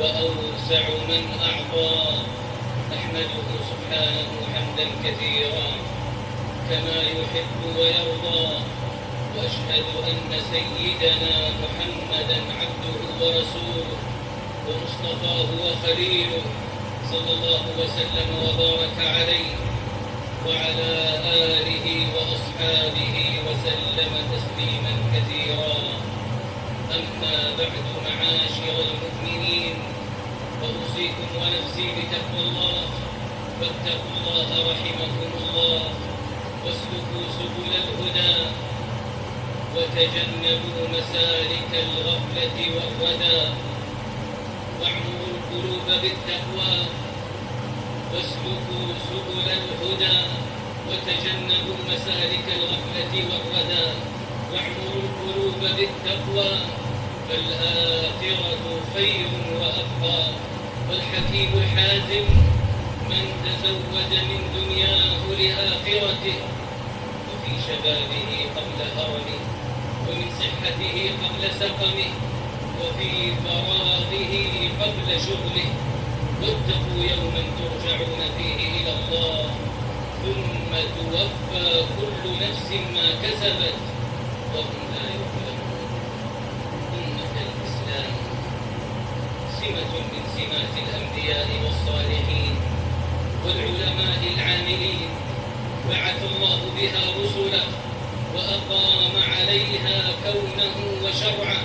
[0.00, 1.96] وأوسع من أعطى.
[2.92, 5.68] نحمده سبحانه حمدا كثيرا
[6.70, 8.46] كما يحب ويرضى.
[9.36, 13.98] وأشهد أن سيدنا محمدا عبده ورسوله
[14.68, 16.42] ومصطفاه وخليله
[17.10, 19.50] صلى الله وسلم وبارك عليه
[20.46, 20.92] وعلى
[21.24, 26.07] آله وأصحابه وسلم تسليما كثيرا.
[26.96, 29.74] أما بعد معاشر المؤمنين
[30.60, 32.82] فأوصيكم ونفسي بتقوى الله
[33.60, 35.80] واتقوا الله رحمكم الله
[36.64, 38.34] واسلكوا سبل الهدى
[39.76, 43.40] وتجنبوا مسالك الغفلة والردى.
[44.80, 46.74] واعمروا القلوب بالتقوى
[48.14, 50.18] واسلكوا سبل الهدى
[50.88, 53.86] وتجنبوا مسالك الغفلة والردى.
[54.52, 56.50] واعمروا القلوب بالتقوى
[57.28, 59.28] فالآخرة خير
[59.60, 60.28] وأبقى.
[60.88, 62.26] والحكيم الحازم
[63.10, 66.38] من تزود من دنياه لآخرته
[67.28, 69.40] وفي شبابه قبل هرمه
[70.08, 72.10] ومن صحته قبل سقمه
[72.80, 74.34] وفي فراغه
[74.80, 75.68] قبل شغله.
[76.42, 79.44] واتقوا يوما ترجعون فيه إلى الله
[80.22, 83.74] ثم توفى كل نفس ما كسبت
[84.54, 85.17] وهم لا
[89.68, 92.54] سمة من سمات الأنبياء والصالحين
[93.44, 95.08] والعلماء العاملين.
[95.90, 97.64] بعث الله بها رسله
[98.34, 101.62] وأقام عليها كونه وشرعه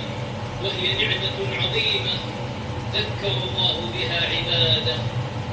[0.64, 2.14] وهي نعمة عظيمة.
[2.94, 4.96] ذكر الله بها عباده.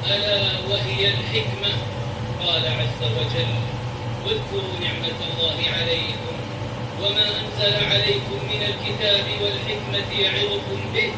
[0.07, 1.73] ألا وهي الحكمة؟
[2.44, 3.53] قال عز وجل
[4.25, 6.35] واذكروا نعمة الله عليكم
[7.01, 11.12] وما أنزل عليكم من الكتاب والحكمة يعظكم به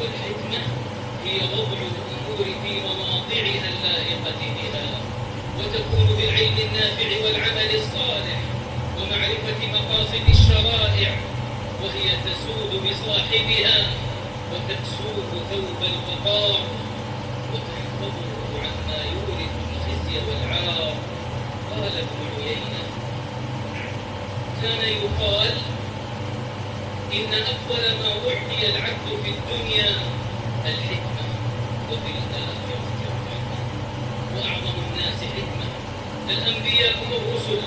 [0.00, 0.62] والحكمة
[1.24, 4.86] هي وضع الأمور في مواضعها اللائقة بها
[5.58, 8.40] وتكون بالعلم النافع والعمل الصالح
[8.98, 11.16] ومعرفة مقاصد الشرائع
[11.82, 13.86] وهي تسود بصاحبها
[14.52, 15.16] وتكسوه
[15.50, 16.60] ثوب الوقار
[17.52, 18.16] وتحفظه
[18.62, 20.94] عما يورث الخزي والعار.
[21.70, 22.82] قال ابن عيينة
[24.62, 25.54] كان يقال
[27.16, 29.90] إن أول ما وعدي العبد في الدنيا
[30.64, 31.24] الحكمة
[31.90, 32.80] وفي الآخرة
[34.36, 35.68] وأعظم الناس حكمة.
[36.30, 37.60] الأنبياء هم الرسل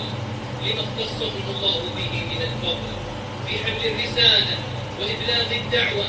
[0.66, 2.94] لما اختصهم الله به من الفضل.
[3.48, 4.58] في حمل الرسالة
[5.00, 6.06] وإبلاغ الدعوة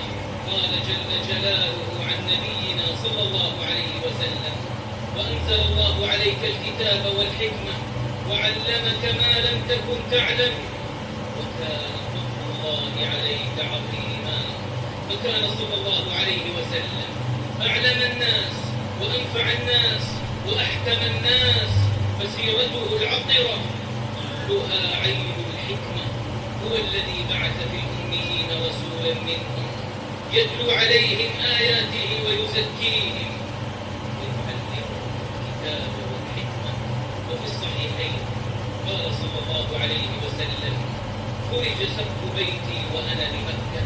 [0.50, 1.78] قال جل جلاله
[2.08, 4.54] عن نبينا صلى الله عليه وسلم
[5.16, 7.74] وأنزل الله عليك الكتاب والحكمة
[8.30, 10.52] وعلمك ما لم تكن تعلم
[12.78, 14.38] الله عليه تعظيما
[15.08, 17.08] فكان صلى الله عليه وسلم
[17.60, 18.54] أعلم الناس
[19.00, 20.02] وأنفع الناس
[20.46, 21.70] وأحكم الناس
[22.20, 23.58] فسيرته العطرة
[24.48, 26.04] لها عين الحكمة
[26.64, 29.66] هو الذي بعث في الأميين رسولا منهم
[30.32, 33.30] يتلو عليهم آياته ويزكيهم.
[34.18, 35.00] ويعلمهم
[35.38, 36.72] الكتاب والحكمة.
[37.30, 38.12] وفي الصحيحين
[38.86, 40.74] قال صلى الله عليه وسلم
[41.50, 43.82] خرج سقف بيتي وأنا بمكة.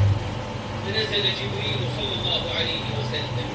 [0.83, 3.49] فنزل جبريل صلى الله عليه وسلم.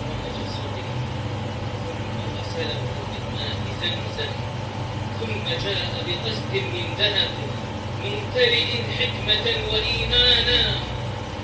[0.00, 0.86] ثم ونجس من
[3.34, 4.32] ماء زمزم
[5.20, 7.30] ثم جاء بقسط من ذهب
[8.04, 10.60] ممتلئ حكمة وإيمانا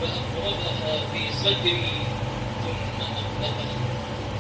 [0.00, 1.92] فأقربها في صدري
[2.64, 3.76] ثم أطلقها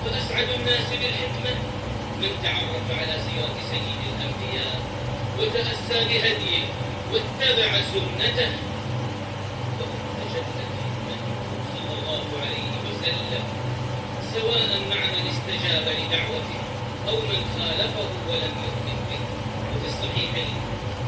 [0.04, 1.54] فأسعد الناس بالحكمة.
[2.20, 4.74] من تعرف على سيرة سيد الأنبياء
[5.38, 6.64] وتأسى بهديه
[7.12, 8.50] واتبع سنته.
[11.74, 13.44] صلى الله عليه وسلم
[14.34, 16.60] سواء مع من استجاب لدعوته
[17.08, 19.22] أو من خالفه ولم يؤمن به.
[19.70, 20.50] وفي الصحيحين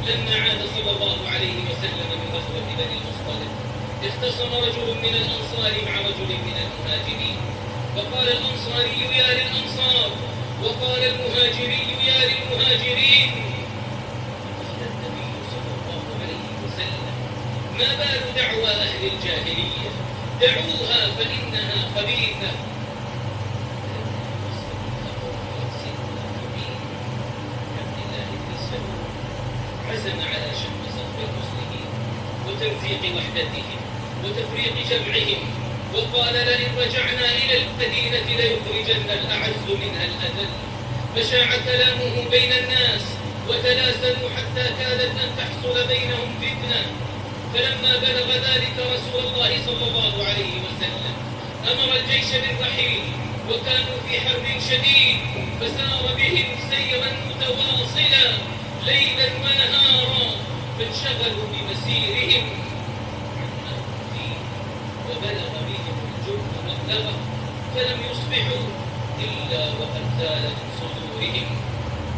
[0.09, 3.53] لما عاد صلى الله عليه وسلم من غزوة بني المصطلق
[4.09, 7.37] اختصم رجل من الأنصار مع رجل من المهاجرين.
[7.97, 10.11] فقال الأنصاري يا للأنصار
[10.63, 13.31] وقال المهاجري يا للمهاجرين
[14.61, 17.15] قال النبي صلى الله عليه وسلم
[17.79, 19.91] ما بال دعوى أهل الجاهلية؟
[20.41, 22.51] دعوها فإنها خبيثة.
[29.91, 31.91] عزم على شق صف المسلمين
[32.47, 33.79] وتمزيق وحدتهم
[34.25, 35.43] وتفريق جمعهم.
[35.95, 40.49] وقال لئن رجعنا إلى المدينة ليخرجن الأعز منها الأذل.
[41.17, 43.03] فشاع كلامه بين الناس
[43.49, 47.06] وتلاسلوا حتى كادت أن تحصل بينهم فتنة.
[47.57, 51.15] فلما بلغ ذلك رسول الله صلى الله عليه وسلم
[51.73, 53.01] أمر الجيش بالرحيل
[53.51, 55.17] وكانوا في حرب شديد
[55.61, 58.25] فسار بهم سيرا متواصلا
[58.87, 60.31] ليلا ونهارا
[60.79, 62.45] فانشغلوا بمسيرهم.
[65.11, 67.15] وبلغ بهم الجرم مبلغه
[67.75, 68.65] فلم يصبحوا
[69.25, 71.47] إلا وقد زال من صدورهم.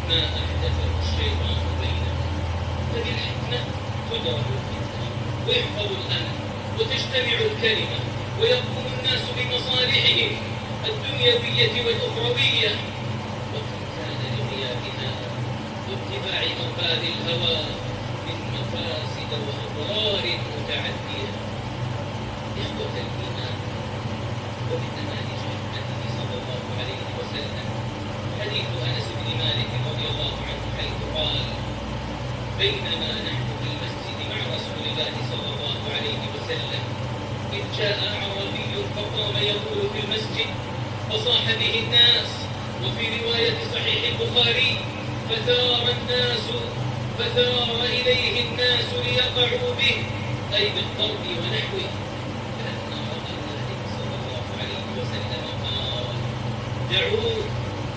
[0.09, 2.17] ما أحدثه الشيطان بينهم.
[2.93, 3.59] فبالحكمة
[4.11, 4.78] تدرك
[5.49, 6.35] ويحفظ الأمل
[6.79, 7.99] وتجتمع الكلمة
[8.39, 10.31] ويقوم الناس بمصالحهم
[10.89, 12.71] الدنيوية والأخروية.
[13.53, 15.11] وكم كان لغيابها
[15.89, 17.57] واتباع أرباب الهوى
[18.25, 20.23] من مفاسد وأضرار
[20.55, 21.31] متعدية.
[22.61, 23.55] إخوة الإيمان
[24.71, 27.67] ومن نماذج حكمته صلى الله عليه وسلم
[28.39, 31.39] حديث أنس بن مالك رضي الله عنه حيث قال
[32.59, 33.69] بينما نحن في
[34.89, 36.83] الله صلى الله عليه وسلم.
[37.53, 40.49] إذ جاء أعرابي فقام يقول في المسجد
[41.09, 42.29] فصاح به الناس.
[42.83, 44.71] وفي رواية صحيح البخاري
[45.29, 46.45] فثار الناس
[47.19, 49.95] فثار إليه الناس ليقعوا به.
[50.55, 51.89] أي بالضرب ونحوه.
[52.57, 56.15] فلما رأى ذلك صلى الله عليه وسلم قال
[56.91, 57.37] دعوه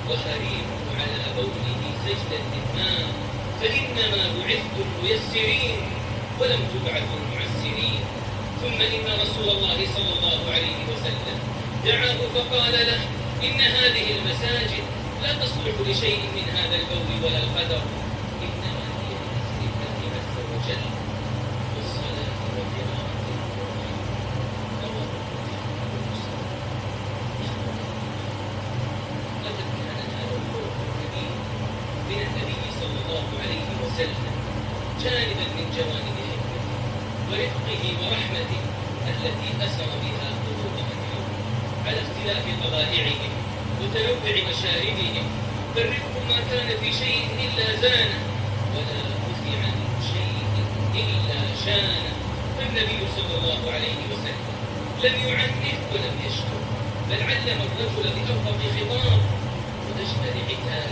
[0.09, 2.93] وحريموا على بوله سجدة ما
[3.61, 5.79] فإنما بعثتم ميسرين
[6.43, 8.01] ولم تبعثوا معسرين
[8.63, 11.39] ثم إن رسول الله صلى الله عليه وسلم
[11.85, 13.01] دعاه فقال له
[13.45, 14.85] إن هذه المساجد
[15.23, 17.83] لا تصلح لشيء من هذا البول ولا القدر
[18.43, 19.15] إنما هي
[19.61, 20.85] لذكر الله عز وجل
[21.77, 23.95] والصلاة وقراءة القرآن
[24.83, 25.11] رواه
[26.11, 26.43] مسلم
[29.45, 31.35] لقد كان هذا الخلق الكبير
[32.09, 34.33] من النبي صلى الله عليه وسلم
[35.05, 36.77] جانبا من جوانب حكمته
[37.31, 38.63] ورفقه ورحمته
[39.11, 41.39] التي أسر بها قلوب من حوله
[41.87, 43.33] على اختلاف طبائعهم
[43.81, 45.27] وتنوع مشاربهم
[45.75, 48.21] فالرفق ما كان في شيء إلا زانه
[48.75, 50.37] ولا رفع من شيء
[50.95, 52.13] إلا شانه
[52.59, 54.47] فالنبي صلى الله عليه وسلم
[55.05, 56.61] لم يعنف ولم يشكر
[57.11, 59.21] بل علم الرجل بأرفق خطاب
[59.89, 60.91] وأجمل عتاب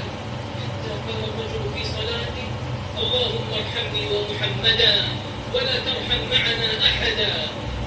[0.60, 2.50] حتى قال الرجل في صلاته
[2.98, 4.94] اللهم ارحمني ومحمدا
[5.54, 7.32] ولا ترحم معنا أحدا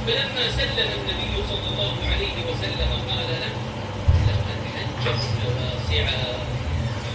[0.08, 3.54] فلما سلم النبي صلى الله عليه وسلم قال له
[4.28, 6.24] لقد حججت واسعا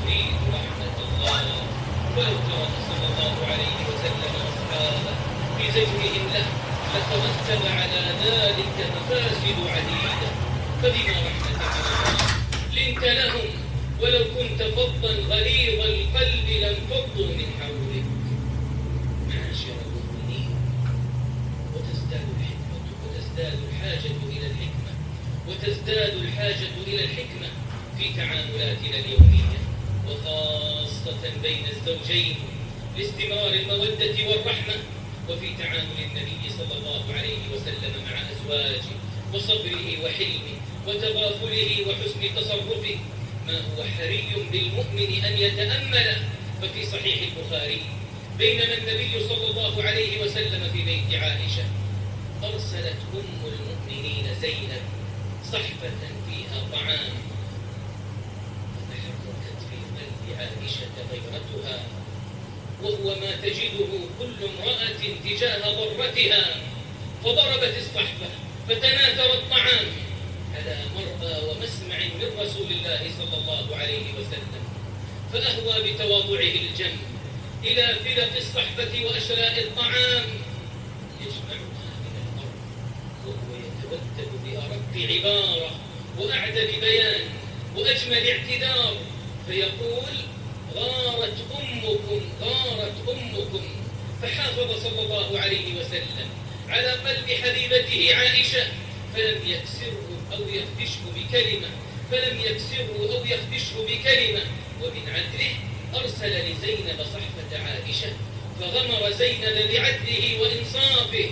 [0.05, 1.43] تريد رحمة الله
[2.17, 5.15] ولو ترك صلى الله عليه وسلم أصحابه
[5.59, 6.47] بزجرهم له
[6.95, 10.29] لترتب على ذلك مفاسد عديدة
[10.83, 12.39] فبما رحمة من الله
[12.99, 13.49] لنت لهم
[14.03, 18.05] ولو كنت فظا غليظ القلب لانفضوا من حولك.
[19.29, 20.51] معاشر المؤمنين
[21.75, 24.93] وتزداد الحكمة وتزداد الحاجة إلى الحكمة
[25.49, 27.49] وتزداد الحاجة إلى الحكمة
[27.99, 29.59] في تعاملاتنا اليومية
[30.09, 32.37] وخاصة بين الزوجين
[32.99, 34.75] لاستمرار المودة والرحمة
[35.29, 38.99] وفي تعامل النبي صلى الله عليه وسلم مع أزواجه.
[39.35, 40.57] وصبره وحلمه
[40.87, 42.97] وتغافله وحسن تصرفه.
[43.47, 46.17] ما هو حري بالمؤمن أن يتأمل
[46.63, 47.83] ففي صحيح البخاري
[48.39, 51.65] بينما النبي صلى الله عليه وسلم في بيت عائشة
[52.45, 54.83] أرسلت أم المؤمنين زينب
[55.53, 55.91] صحفة
[56.27, 57.15] فيها طعام
[58.75, 59.61] فتحركت
[60.29, 61.81] لعائشة غيرتها
[62.83, 64.89] وهو ما تجده كل امرأة
[65.25, 66.57] تجاه ضرتها
[67.25, 68.29] فضربت الصحبة
[68.69, 69.87] فتناثر الطعام.
[70.55, 74.63] على مرأى ومسمع من رسول الله صلى الله عليه وسلم.
[75.33, 76.97] فأهوى بتواضعه الجم
[77.65, 80.25] إلى فلق الصحبة وأشلاء الطعام.
[81.21, 82.59] يجمعها من الأرض
[83.27, 85.71] وهو يتودد بأرق عبارة
[86.19, 87.21] وأعدل بيان
[87.77, 88.97] وأجمل اعتذار.
[89.47, 90.15] فيقول
[90.75, 93.65] غارت أمكم غارت أمكم.
[94.23, 96.29] فحافظ صلى الله عليه وسلم.
[96.69, 98.67] على قلب حبيبته عائشة
[99.15, 101.69] فلم يكسره أو يخدشه بكلمة
[102.11, 104.43] فلم يكسره أو يخدشه بكلمة.
[104.83, 105.55] ومن عدله
[105.95, 108.13] أرسل لزينب صحفة عائشة
[108.61, 111.31] فغمر زينب بعدله وإنصافه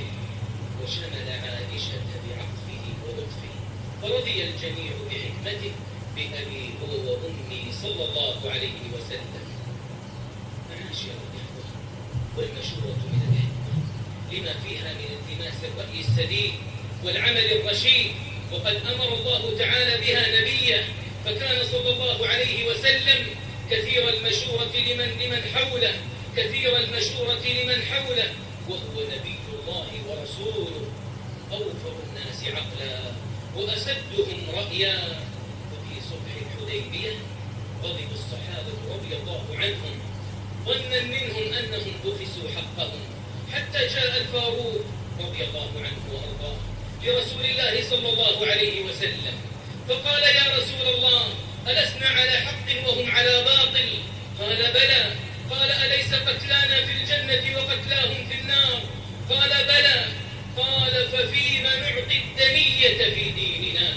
[0.82, 3.52] وشمل عائشة بعطفه ولطفه.
[4.02, 5.72] فرضي الجميع بحكمته
[6.16, 9.46] بأبي هو وأمي صلى الله عليه وسلم.
[10.70, 11.66] معاشر الإخوة
[12.36, 13.55] والمشورة من الحكمة
[14.32, 16.52] لما فيها من التماس الرأي السديد
[17.04, 18.12] والعمل الرشيد.
[18.52, 20.84] وقد أمر الله تعالى بها نبيه
[21.24, 23.26] فكان صلى الله عليه وسلم
[23.70, 25.94] كثير المشورة لمن لمن حوله
[26.36, 28.30] كثير المشورة لمن حوله.
[28.68, 30.86] وهو نبي الله ورسوله.
[31.52, 33.12] أوفر الناس عقلا
[33.56, 35.22] وأسدهم رأيا.
[35.72, 37.12] وفي صلح الحديبية
[37.82, 39.94] غضب الصحابة رضي الله عنهم
[40.66, 43.15] ظنا منهم أنهم بخسوا حقهم.
[43.52, 44.84] حتى جاء الفاروق
[45.20, 46.56] رضي الله عنه وأرضاه
[47.04, 49.34] لرسول الله صلى الله عليه وسلم.
[49.88, 51.24] فقال يا رسول الله
[51.68, 53.88] ألسنا على حق وهم على باطل؟
[54.40, 55.12] قال بلى.
[55.50, 58.80] قال أليس قتلانا في الجنة وقتلاهم في النار؟
[59.30, 60.04] قال بلى.
[60.56, 63.88] قال ففيم نعطي الدنية في ديننا؟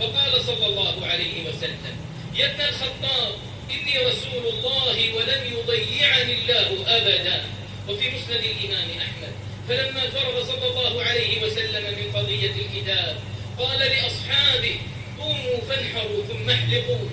[0.00, 1.96] فقال صلى الله عليه وسلم
[2.34, 3.32] يا ابن الخطاب
[3.70, 7.44] إني رسول الله ولن يضيعني الله أبدا.
[7.88, 9.32] وفي مسند الإمام أحمد
[9.68, 13.16] فلما فرغ صلى الله عليه وسلم من قضية الكتاب
[13.58, 14.76] قال لأصحابه
[15.18, 17.08] قوموا فانحروا ثم احلقوا.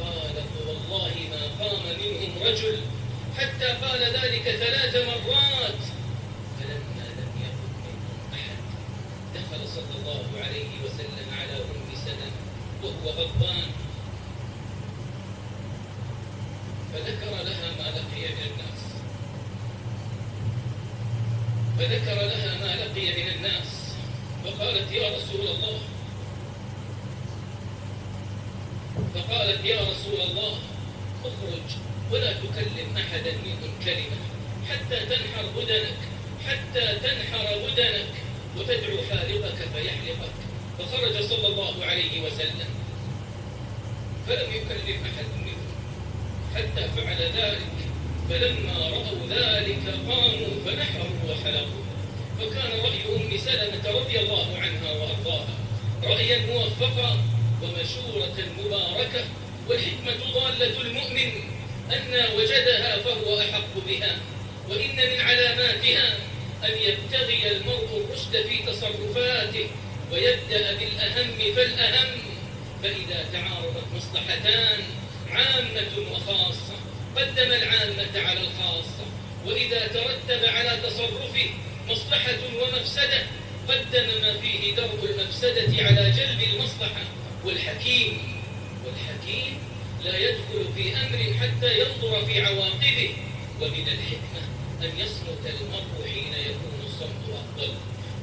[0.00, 2.80] قال فوالله ما قام منهم رجل
[3.38, 5.82] حتى قال ذلك ثلاث مرات.
[6.58, 8.58] فلما لم يكن منهم أحد
[9.34, 12.30] دخل صلى الله عليه وسلم على أم سلمة
[12.82, 13.68] وهو غضبان.
[16.92, 18.75] فذكر لها ما لقي من الناس
[21.78, 23.94] فذكر لها ما لقي من الناس.
[24.44, 25.78] فقالت يا رسول الله.
[29.14, 30.58] فقالت يا رسول الله
[31.24, 31.68] اخرج
[32.12, 34.18] ولا تكلم أحدا منهم كلمة
[34.70, 35.98] حتى تنحر بدنك
[36.46, 38.12] حتى تنحر بدنك
[38.56, 40.36] وتدعو حالقك فيحلقك.
[40.78, 42.70] فخرج صلى الله عليه وسلم.
[44.26, 45.66] فلم يكلم أحد منهم
[46.54, 47.75] حتى فعل ذلك.
[48.30, 51.86] فلما رأوا ذلك قاموا فنحروا وحلقوا.
[52.40, 55.54] فكان رأي أم سلمة رضي الله عنها وأرضاها
[56.04, 57.18] رأيا موفقا
[57.62, 59.24] ومشورة مباركة
[59.68, 61.32] والحكمة ضالة المؤمن
[61.92, 64.18] أن وجدها فهو أحق بها
[64.68, 66.16] وإن من علاماتها
[66.64, 69.66] أن يبتغي المرء الرشد في تصرفاته
[70.12, 72.18] ويبدأ بالأهم فالأهم.
[72.82, 74.80] فإذا تعارضت مصلحتان
[75.30, 76.76] عامة وخاصة.
[77.16, 79.06] قدم العامة على الخاصة
[79.46, 81.50] وإذا ترتب على تصرفه
[81.88, 83.26] مصلحة ومفسدة
[83.68, 87.02] قدم ما فيه درء المفسدة على جلب المصلحة.
[87.44, 88.18] والحكيم
[88.84, 89.58] والحكيم
[90.04, 93.10] لا يدخل في أمر حتى ينظر في عواقبه.
[93.60, 94.42] ومن الحكمة
[94.82, 97.74] أن يصمت المرء حين يكون الصمت أفضل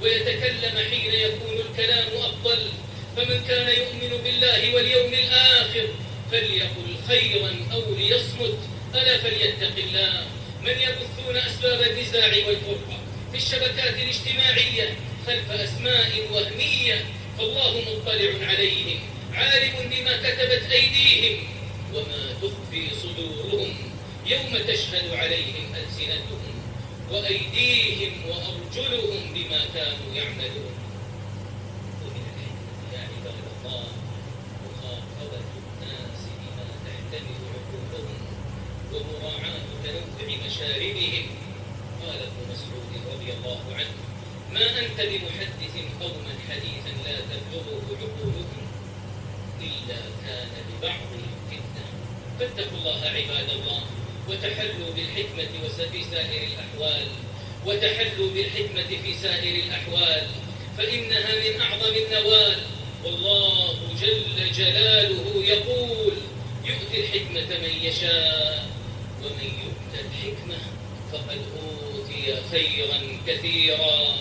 [0.02, 2.70] ويتكلم حين يكون الكلام أفضل.
[3.18, 5.88] فمن كان يؤمن بالله واليوم الآخر
[6.32, 8.58] فليقل خيرا أو ليصمت.
[8.96, 10.26] ألا فليتق الله
[10.62, 13.00] من يبثون أسباب النزاع والفرقة
[13.32, 14.96] في الشبكات الاجتماعية
[15.28, 17.06] خلف أسماء وهمية
[17.38, 19.00] فالله مطلع عليهم
[19.34, 21.44] عالم بما كتبت أيديهم
[21.94, 23.76] وما تخفي صدورهم
[24.26, 26.54] يوم تشهد عليهم ألسنتهم
[27.12, 30.74] وأيديهم وأرجلهم بما كانوا يعملون
[32.04, 33.84] ومن الحكمة يا عباد الله
[34.66, 35.42] مخاطبة
[35.82, 38.18] الناس بما تحتمل عقولهم
[38.94, 39.64] ومراعاة
[40.64, 41.26] مشاربهم
[42.02, 43.96] قال ابن مسعود رضي الله عنه
[44.54, 48.68] ما أنت بمحدث قوما حديثا لا تبلغه عقولهم
[49.62, 51.86] إلا كان ببعضهم فتنة
[52.40, 53.82] فاتقوا الله عباد الله
[54.30, 57.08] وتحلوا بالحكمة وفي سائر الأحوال
[57.66, 60.28] وتحلوا بالحكمة في سائر الأحوال
[60.78, 62.58] فإنها من أعظم النوال.
[63.06, 66.14] والله جل جلاله يقول
[66.66, 68.70] يؤتي الحكمة من يشاء
[69.24, 70.58] ومن يؤت الحكمة
[71.12, 74.16] فقد أوتي خيرا كثيرا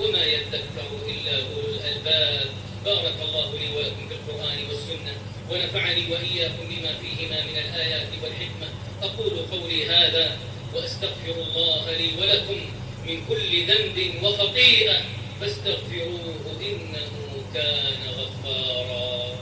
[0.00, 2.46] وما يذكر إلا أولو الألباب.
[2.84, 5.14] بارك الله لي ولكم في القرآن والسنة
[5.50, 8.68] ونفعني وإياكم بما فيهما من الآيات والحكمة.
[9.02, 10.38] أقول قولي هذا
[10.74, 12.60] وأستغفر الله لي ولكم
[13.06, 14.96] من كل ذنب وخطيئة
[15.40, 19.34] فاستغفروه إنه كان غفارا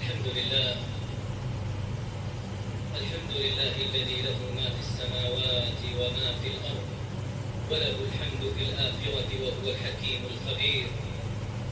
[0.00, 0.76] الحمد لله
[3.00, 6.86] الحمد لله الذي له ما في السماوات وما في الأرض
[7.70, 10.86] وله الحمد في الآخرة وهو الحكيم الخبير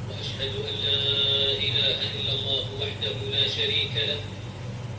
[0.09, 1.01] وأشهد أن لا
[1.67, 4.21] إله إلا الله وحده لا شريك له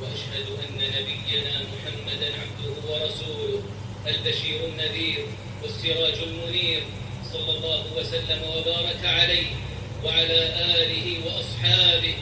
[0.02, 3.62] وأشهد أن نبينا محمدا عبده ورسوله
[4.08, 5.26] البشير النذير
[5.64, 6.82] والسراج المنير
[7.34, 9.48] صلى الله وسلم وبارك عليه
[10.06, 10.40] وعلى
[10.76, 12.14] آله وأصحابه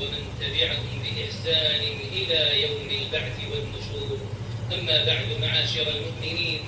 [0.00, 1.80] ومن تبعهم بإحسان
[2.12, 4.18] إلى يوم البعث والنشور
[4.72, 6.60] أما بعد معاشر المؤمنين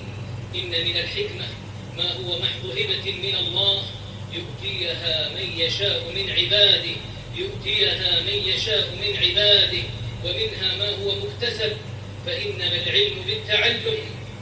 [0.55, 1.47] إن من الحكمة
[1.97, 3.83] ما هو محض هبة من الله
[4.33, 6.95] يؤتيها من يشاء من عباده
[7.35, 9.83] يؤتيها من يشاء من عباده
[10.25, 11.77] ومنها ما هو مكتسب
[12.25, 13.97] فإنما العلم بالتعلم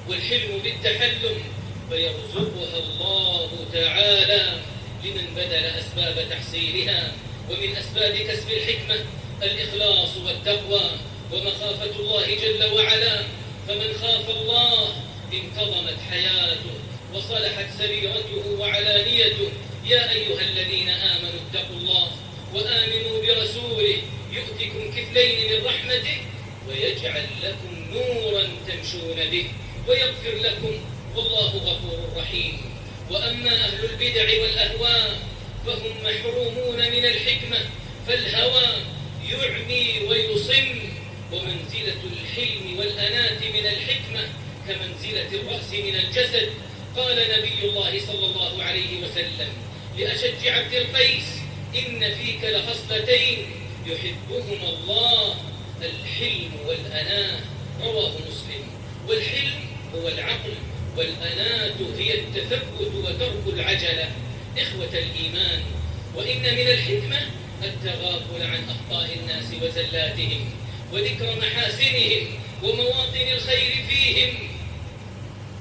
[0.10, 1.44] والحلم بالتحلم
[1.90, 4.60] فيرزقها الله تعالى
[5.04, 7.12] لمن بذل أسباب تحصيلها
[7.50, 9.06] ومن أسباب كسب الحكمة
[9.44, 10.92] الإخلاص والتقوى
[11.34, 13.22] ومخافة الله جل وعلا
[13.68, 14.88] فمن خاف الله
[15.34, 16.78] انتظمت حياته
[17.14, 19.50] وصلحت سريرته وعلانيته
[19.88, 22.12] يا أيها الذين آمنوا اتقوا الله
[22.54, 23.98] وآمنوا برسوله
[24.32, 26.18] يؤتكم كفلين من رحمته
[26.68, 29.46] ويجعل لكم نورا تمشون به
[29.88, 30.74] ويغفر لكم
[31.16, 32.62] والله غفور رحيم.
[33.12, 35.20] وأما أهل البدع والأهواء
[35.66, 37.58] فهم محرومون من الحكمة
[38.08, 38.68] فالهوى
[39.32, 40.80] يعمي ويصم.
[41.32, 44.24] ومنزلة الحلم والأنات من الحكمة
[44.68, 46.50] كمنزلة الرأس من الجسد
[46.98, 49.67] قال نبي الله صلى الله عليه وسلم.
[49.98, 51.26] لأشج عبد القيس
[51.76, 53.46] إن فيك لخصلتين
[53.86, 55.36] يحبهما الله
[55.82, 57.40] الحلم والأناة
[57.84, 58.64] رواه مسلم.
[59.08, 59.60] والحلم
[59.96, 60.54] هو العقل
[60.98, 64.12] والأناة هي التثبت وترك العجلة.
[64.58, 65.64] إخوة الإيمان
[66.16, 67.20] وإن من الحكمة
[67.64, 70.50] التغافل عن أخطاء الناس وزلاتهم
[70.94, 72.28] وذكر محاسنهم
[72.64, 74.34] ومواطن الخير فيهم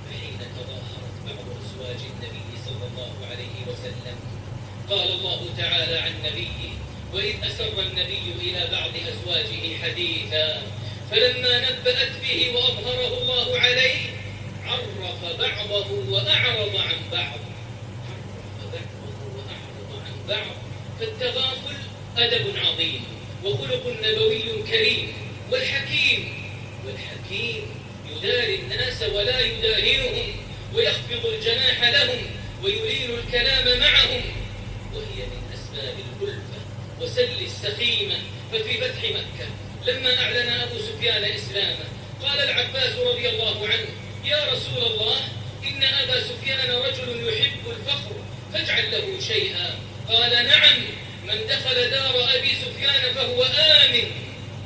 [0.08, 4.16] فحين تظاهرت بعض أزواج النبي صلى الله عليه وسلم
[4.90, 6.70] قال الله تعالى عن نبيه
[7.12, 10.62] وإذ أسر النبي إلى بعض أزواجه حديثا
[11.10, 14.00] فلما نبأت به وأظهره الله عليه
[14.66, 17.38] عرف بعضه وأعرض عن بعض.
[20.28, 20.56] بعض
[21.00, 21.76] فالتغافل
[22.18, 23.04] أدب عظيم
[23.44, 25.12] وخلق نبوي كريم
[25.50, 26.34] والحكيم
[26.86, 27.62] والحكيم
[28.16, 30.32] يداري الناس ولا يداهنهم
[30.74, 32.22] ويخفض الجناح لهم
[32.62, 34.22] ويلين الكلام معهم.
[34.96, 36.60] وهي من أسباب الألفة
[37.00, 38.18] وسل السخيمة
[38.52, 39.48] ففي فتح مكة.
[39.86, 41.84] لما أعلن أبو سفيان إسلامه
[42.22, 43.88] قال العباس رضي الله عنه
[44.24, 45.18] يا رسول الله
[45.64, 48.16] إن أبا سفيان رجل يحب الفخر
[48.52, 49.78] فاجعل له شيئا.
[50.08, 50.78] قال نعم
[51.24, 54.10] من دخل دار أبي سفيان فهو آمن.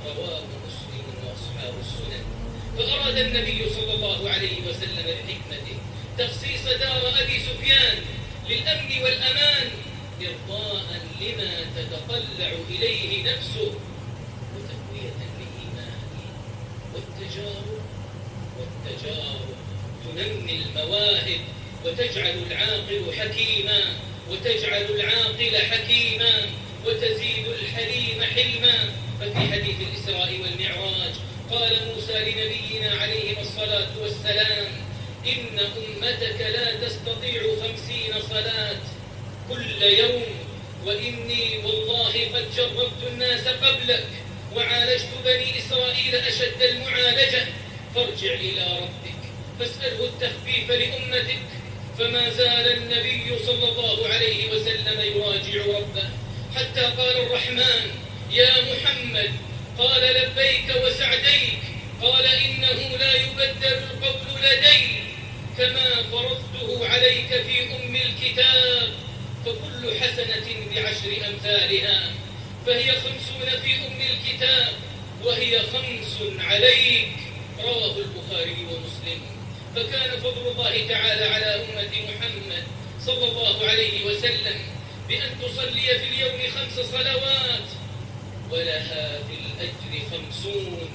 [0.06, 2.24] رواه مسلم وأصحاب السنن.
[2.78, 5.76] فأراد النبي صلى الله عليه وسلم بحكمته
[6.18, 7.98] تخصيص دار أبي سفيان
[8.48, 9.70] للأمن والأمان.
[10.28, 10.84] إرضاء
[11.20, 13.72] لما تتطلع إليه نفسه
[14.54, 16.22] وتقوية لإيمانه
[16.94, 17.80] والتجارب
[18.58, 19.48] والتجارب
[20.04, 21.40] تنمي المواهب
[21.84, 23.80] وتجعل العاقل حكيما
[24.30, 26.32] وتجعل العاقل حكيما
[26.86, 28.88] وتزيد الحليم حلما.
[29.20, 31.14] ففي حديث الإسراء والمعراج
[31.50, 34.66] قال موسى لنبينا عليه الصلاة والسلام
[35.26, 38.76] إن أمتك لا تستطيع خمسين صلاة
[39.50, 40.22] كل يوم
[40.84, 44.06] وإني والله قد جربت الناس قبلك
[44.56, 47.46] وعالجت بني إسرائيل أشد المعالجة.
[47.94, 49.20] فارجع إلى ربك
[49.58, 51.38] فاسأله التخفيف لأمتك.
[51.98, 56.08] فما زال النبي صلى الله عليه وسلم يراجع ربه
[56.56, 57.90] حتى قال الرحمن
[58.30, 59.30] يا محمد
[59.78, 61.60] قال لبيك وسعديك
[62.02, 64.86] قال إنه لا يبدل القول لدي
[65.58, 69.09] كما فرضته عليك في أم الكتاب.
[69.46, 72.10] فكل حسنة بعشر أمثالها
[72.66, 74.72] فهي خمسون في أم الكتاب
[75.24, 77.08] وهي خمس عليك
[77.64, 79.20] رواه البخاري ومسلم.
[79.76, 82.64] فكان فضل الله تعالى على أمة محمد
[83.06, 84.58] صلى الله عليه وسلم
[85.08, 87.68] بأن تصلي في اليوم خمس صلوات
[88.50, 90.88] ولها في الأجر خمسون.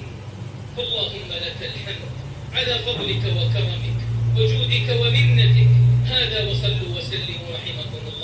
[0.76, 2.10] فاللهم لك الحمد
[2.52, 3.96] على فضلك وكرمك
[4.36, 5.68] وجودك ومنتك.
[6.06, 8.15] هذا وصلوا وسلموا رحمكم الله.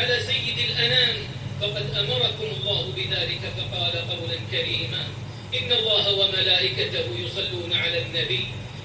[0.00, 1.16] على سيد الأنام
[1.60, 5.04] فقد أمركم الله بذلك فقال قولا كريما
[5.58, 8.44] إن الله وملائكته يصلون على النبي.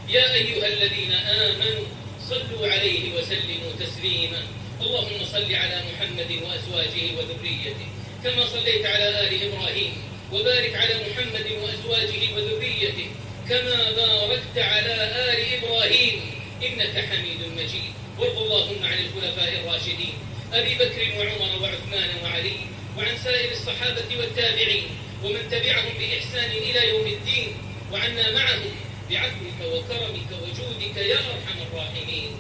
[0.10, 1.86] يا أيها الذين آمنوا
[2.30, 4.41] صلوا عليه وسلموا تسليما.
[4.82, 7.88] اللهم صل على محمد وأزواجه وذريته
[8.23, 9.93] كما صليت على آل إبراهيم
[10.34, 13.08] وبارك على محمد وأزواجه وذريته
[13.49, 14.95] كما باركت على
[15.32, 16.15] آل إبراهيم
[16.63, 17.91] إنك حميد مجيد.
[18.19, 20.15] وارض اللهم عن الخلفاء الراشدين.
[20.56, 22.58] أبي بكر وعمر وعثمان وعلي
[22.98, 24.88] وعن سائر الصحابة والتابعين
[25.24, 27.58] ومن تبعهم بإحسان إلى يوم الدين
[27.91, 28.72] وعنا معهم
[29.10, 32.32] بعفوك وكرمك وجودك يا أرحم الراحمين.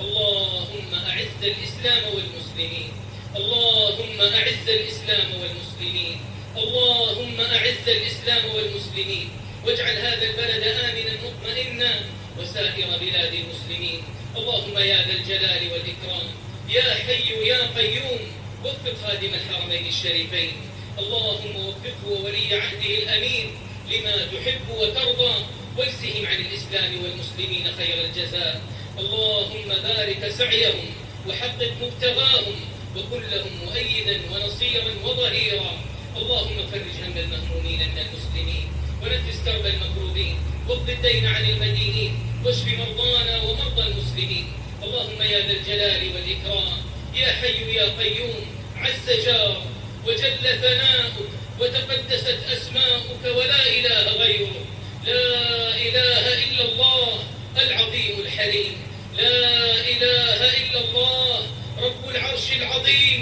[0.00, 2.90] اللهم أعز الإسلام والمسلمين.
[3.36, 6.20] اللهم أعز الإسلام والمسلمين.
[6.56, 9.28] اللهم أعز الإسلام والمسلمين.
[9.66, 12.00] واجعل هذا البلد آمنا مطمئنا
[12.38, 14.02] وسائر بلاد المسلمين.
[14.36, 16.26] اللهم يا ذا الجلال والإكرام
[16.68, 18.20] يا حي يا قيوم
[18.64, 20.52] وفق خادم الحرمين الشريفين.
[20.98, 23.50] اللهم وفقه وولي عهده الأمين
[23.90, 25.34] لما تحب وترضى
[25.76, 28.62] واجزهم عن الإسلام والمسلمين خير الجزاء.
[28.98, 30.84] اللهم بارك سعيهم
[31.28, 32.56] وحقق مبتغاهم
[32.96, 35.72] وكن لهم مؤيدا ونصيرا وظهيرا.
[36.16, 38.66] اللهم فرج هم المهمومين من المسلمين
[39.02, 40.36] ونفس كرب المكروبين
[40.68, 44.46] واقض الدين عن المدينين واشف مرضانا ومرضى المسلمين.
[44.86, 46.78] اللهم يا ذا الجلال والإكرام
[47.14, 48.46] يا حي يا قيوم
[48.76, 49.62] عز جار
[50.06, 51.28] وجل ثناؤك
[51.60, 54.66] وتقدست أسماؤك ولا إله غيرك.
[55.06, 57.18] لا إله إلا الله
[57.62, 58.74] العظيم الحليم.
[59.18, 61.42] لا إله إلا الله
[61.82, 63.20] رب العرش العظيم.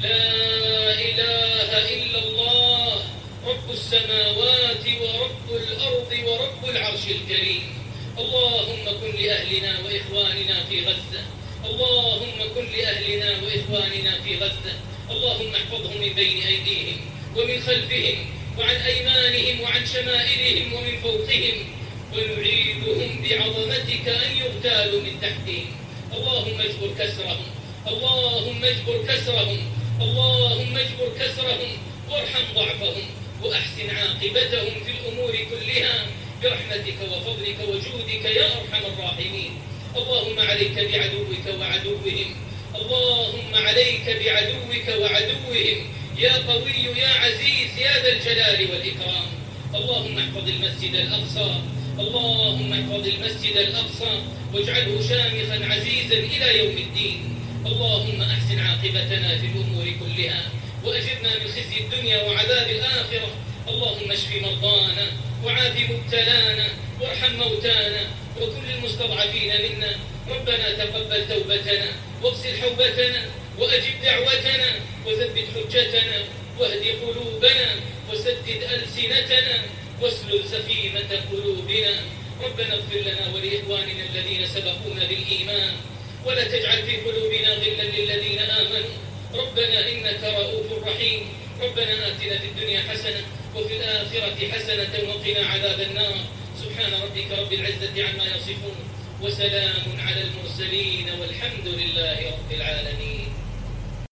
[0.00, 0.22] لا
[1.08, 3.02] إله إلا الله
[3.46, 7.85] رب السماوات ورب الأرض ورب العرش الكريم.
[8.18, 11.22] اللهم كن لأهلنا وإخواننا في غزة.
[11.64, 14.74] اللهم كن لأهلنا وإخواننا في غزة.
[15.10, 16.98] اللهم احفظهم من بين أيديهم
[17.36, 18.26] ومن خلفهم
[18.58, 21.56] وعن أيمانهم وعن شمائلهم ومن فوقهم.
[22.14, 25.66] ونعيدهم بعظمتك أن يغتالوا من تحتهم.
[26.16, 27.46] اللهم اجبر كسرهم.
[27.86, 29.60] اللهم اجبر كسرهم.
[30.00, 31.72] اللهم اجبر كسرهم.
[32.10, 33.06] وارحم ضعفهم.
[33.42, 36.06] وأحسن عاقبتهم في الأمور كلها.
[36.42, 39.52] برحمتك وفضلك وجودك يا أرحم الراحمين.
[39.96, 42.28] اللهم عليك بعدوك وعدوهم.
[42.74, 45.78] اللهم عليك بعدوك وعدوهم.
[46.18, 49.28] يا قوي يا عزيز يا ذا الجلال والإكرام.
[49.74, 51.60] اللهم احفظ المسجد الأقصى.
[51.98, 54.22] اللهم احفظ المسجد الأقصى.
[54.54, 57.18] واجعله شامخا عزيزا إلى يوم الدين.
[57.66, 60.42] اللهم أحسن عاقبتنا في الأمور كلها.
[60.84, 63.30] وأجرنا من خزي الدنيا وعذاب الآخرة.
[63.68, 65.06] اللهم اشف مرضانا
[65.44, 66.66] وعاف مبتلانا
[67.00, 68.02] وارحم موتانا
[68.40, 69.92] وكل المستضعفين منا.
[70.30, 71.90] ربنا تقبل توبتنا
[72.22, 73.22] واغسل حوبتنا
[73.58, 74.70] وأجب دعوتنا
[75.06, 76.18] وثبت حجتنا
[76.58, 77.68] واهد قلوبنا
[78.10, 79.56] وسدد ألسنتنا
[80.00, 81.94] واسلل سفينة قلوبنا.
[82.44, 85.74] ربنا اغفر لنا ولإخواننا الذين سبقونا بالإيمان.
[86.24, 88.96] ولا تجعل في قلوبنا غلا للذين آمنوا.
[89.34, 91.28] ربنا إنك رؤوف رحيم.
[91.62, 93.22] ربنا آتنا في الدنيا حسنة
[93.56, 96.14] وفي الآخرة حسنة وقنا عذاب النار
[96.62, 98.76] سبحان ربك رب العزة عما يصفون
[99.22, 103.26] وسلام على المرسلين والحمد لله رب العالمين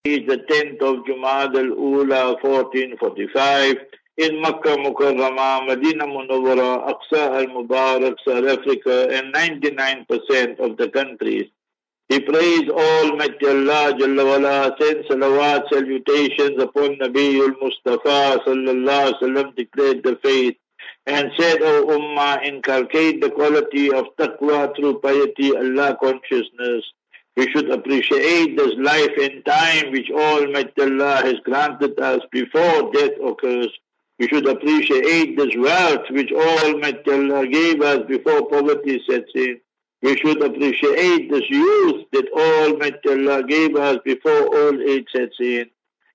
[0.06, 3.76] is the 10th of Jumad al-Ula 1445
[4.18, 11.46] in Makkah Mukarrama, Medina Munawwara, Aqsa al-Mubarak, South Africa and 99% of the countries.
[12.14, 20.04] He prays Almighty Allah Jalla wala, send salawat, salutations upon Nabiul Mustafa sallallahu sallam, declared
[20.04, 20.54] the faith
[21.06, 26.84] and said, O Ummah, inculcate the quality of taqwa through piety, Allah consciousness,
[27.36, 33.18] we should appreciate this life and time which Almighty Allah has granted us before death
[33.26, 33.76] occurs.
[34.20, 39.58] We should appreciate this wealth which Almighty Allah gave us before poverty sets in.
[40.03, 45.69] We should appreciate this youth that Almighty Allah gave us before old age sets in.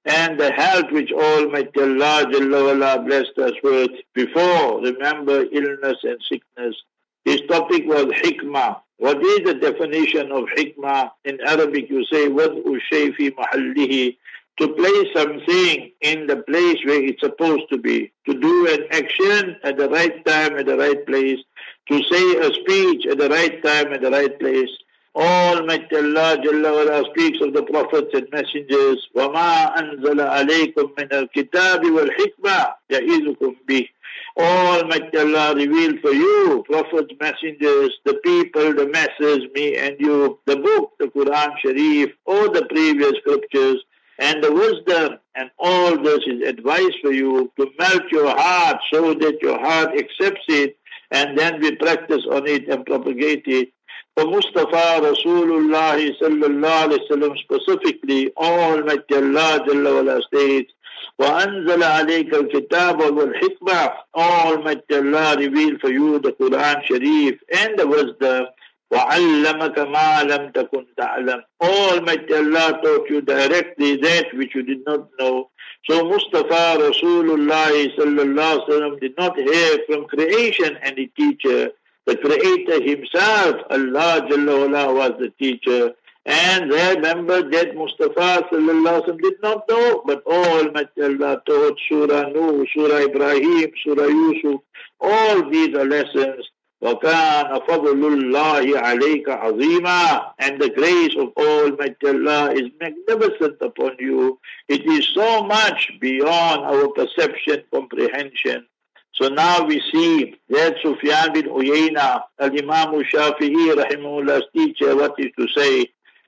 [0.07, 6.77] And the health which Almighty Allah Jalla blessed us with before, remember illness and sickness.
[7.25, 8.81] His topic was hikmah.
[8.99, 11.11] What is the definition of hikmah?
[11.25, 14.17] In Arabic you say, وَضْءُ الشَّيْء فِي مَحَلِّهِ
[14.59, 19.57] to place something in the place where it's supposed to be, to do an action
[19.65, 21.41] at the right time, at the right place,
[21.89, 24.71] to say a speech at the right time, at the right place.
[25.17, 29.09] Almighty Allah Jalla wala speaks of the prophets and messengers.
[29.15, 33.89] وَمَا أَنزَلَ عَلَيْكُم مِّنَ الْكِتَابِ وَالْحِكْمَةِ يَعِظُكُم بِهِ
[34.37, 40.57] Almighty Allah revealed for you, prophets, messengers, the people, the masses, me and you, the
[40.57, 43.77] book, the Quran Sharif, all the previous scriptures,
[44.19, 49.15] and the wisdom and all this is advice for you to melt your heart so
[49.15, 50.77] that your heart accepts it
[51.11, 53.69] and then we practice on it and propagate it.
[54.17, 60.73] For Mustafa Rasulullah sallallahu alayhi wasallam specifically, Almighty Allah Jalla wala states,
[61.19, 68.47] وأنزل عليك الكتاب والحكمة Almighty Allah revealed for you the Quran Sharif and the wisdom
[68.93, 75.09] وَعَلَّمَكَ مَا لَمْ تَكُنْ تَعْلَمْ Almighty Allah taught you directly that which you did not
[75.19, 75.51] know.
[75.86, 81.72] So Mustafa Rasulullah sallallahu sallam did not hear from creation any teacher.
[82.06, 85.94] The Creator Himself, Allah Jalla was the teacher.
[86.26, 92.66] And remember that Mustafa sallallahu sallam did not know, but Almighty Allah taught Surah Nuh,
[92.74, 94.62] Surah Ibrahim, Surah Yusuf.
[95.00, 96.46] All these are lessons
[96.83, 104.39] وَكَانَ فَضْلُ اللَّهِ عَلَيْكَ عَظِيمًا And the grace of Almighty Allah is magnificent upon you.
[104.69, 108.67] It is so much beyond our perception, comprehension.
[109.15, 115.49] So now we see that Sufyan bin Uyayna, Al-Imam Shafi'i, rahimahullah's teacher, what is to
[115.57, 115.87] say,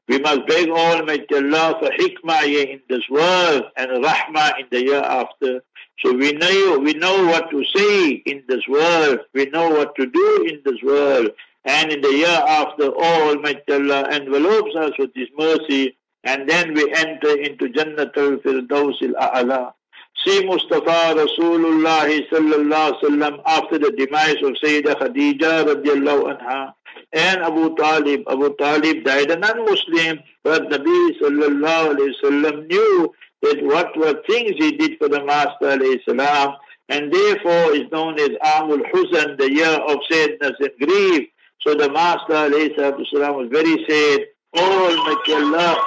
[0.09, 5.03] we must beg Almighty Allah for hikmah in this world and rahmah in the year
[5.03, 5.63] after.
[6.00, 9.20] So we know, we know what to say in this world.
[9.34, 11.30] We know what to do in this world.
[11.64, 15.96] And in the year after, all Almighty Allah envelopes us with His mercy.
[16.24, 19.74] And then we enter into Jannatul Firdaus al-A'la.
[20.26, 26.74] See Mustafa Rasulullah sallallahu sallam after the demise of Sayyidah Khadija radiallahu anha
[27.14, 28.24] and Abu Talib.
[28.28, 34.54] Abu Talib died a non-Muslim, but Nabi sallallahu alayhi wasallam knew that what were things
[34.58, 35.78] he did for the Master
[36.08, 36.56] salam,
[36.90, 41.30] and therefore is known as Amul Huzan, the year of sadness and grief.
[41.62, 42.50] So the Master
[43.12, 44.28] salam was very sad.
[44.54, 45.78] Almighty Allah,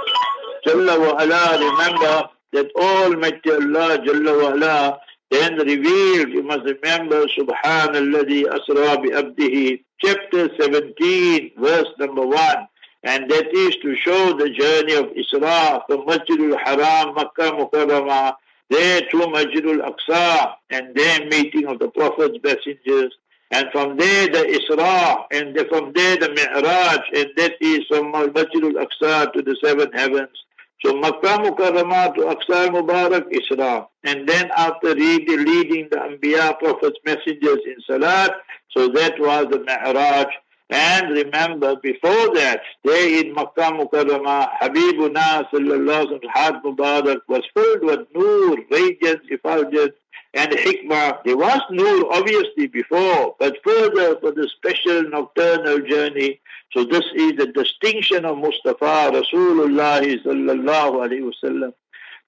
[0.66, 4.98] Jalla wa ala, remember that all Almighty Allah, Jalla wa ala,
[5.30, 12.66] then revealed, you must remember, Subhanallah asra bi abdihi, chapter 17, verse number 1
[13.04, 18.34] and that is to show the journey of Isra from Masjidul Haram, Makkah Mukarramah,
[18.70, 23.14] there to Masjidul Aqsa, and then meeting of the Prophet's messengers,
[23.50, 28.82] and from there the Isra, and from there the Mi'raj, and that is from Masjidul
[28.82, 30.36] Aqsa to the seven heavens.
[30.84, 33.86] So Makkah Mukarramah to Aqsa Mubarak Isra.
[34.02, 38.32] And then after reading, leading the Anbiya, Prophets, Messengers in Salat,
[38.70, 40.26] so that was the Mi'raj.
[40.70, 48.06] And remember, before that, stay in Makkah Mukarramah, Habibuna sallallahu heart Mubarak was filled with
[48.14, 49.94] nur, radiance, effulgence,
[50.32, 51.22] and hikmah.
[51.24, 56.40] There was nur obviously before, but further for the special nocturnal journey.
[56.72, 61.74] So this is the distinction of Mustafa Rasulullah sallallahu alaihi wasallam.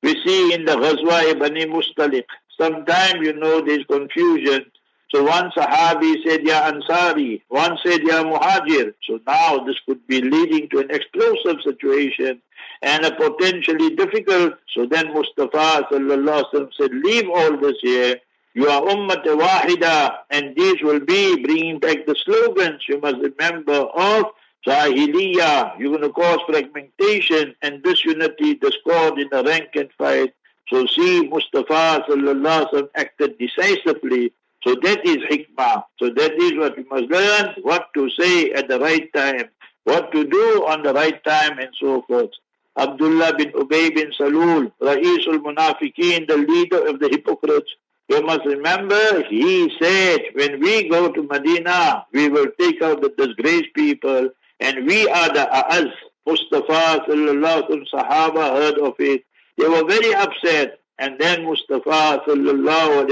[0.02, 2.24] We see in the Ghazwa Bani Mustaliq,
[2.60, 4.66] sometimes you know there's confusion
[5.10, 8.92] so one Sahabi said, Ya Ansari, one said, Ya Muhajir.
[9.04, 12.42] So now this could be leading to an explosive situation
[12.82, 14.54] and a potentially difficult.
[14.74, 18.16] So then Mustafa sallallahu said, leave all this here.
[18.54, 23.74] You are Ummat Wahida and these will be bringing back the slogans you must remember
[23.74, 24.24] of
[24.66, 25.78] Jahiliyyah.
[25.78, 30.34] You're going to cause fragmentation and disunity, discord in the rank and fight.
[30.68, 34.32] So see, Mustafa sallallahu acted decisively
[34.66, 35.84] so that is hikmah.
[36.00, 39.48] So that is what we must learn, what to say at the right time,
[39.84, 42.30] what to do on the right time and so forth.
[42.76, 47.70] Abdullah bin Ubay bin Salul, Ra'isul Munafiqeen, the leader of the hypocrites.
[48.08, 53.10] You must remember, he said, when we go to Medina, we will take out the
[53.16, 55.90] disgraced people, and we are the A'az.
[56.26, 59.22] Mustafa sallallahu Sahaba heard of it.
[59.58, 60.80] They were very upset.
[60.98, 63.08] And then Mustafa sallallahu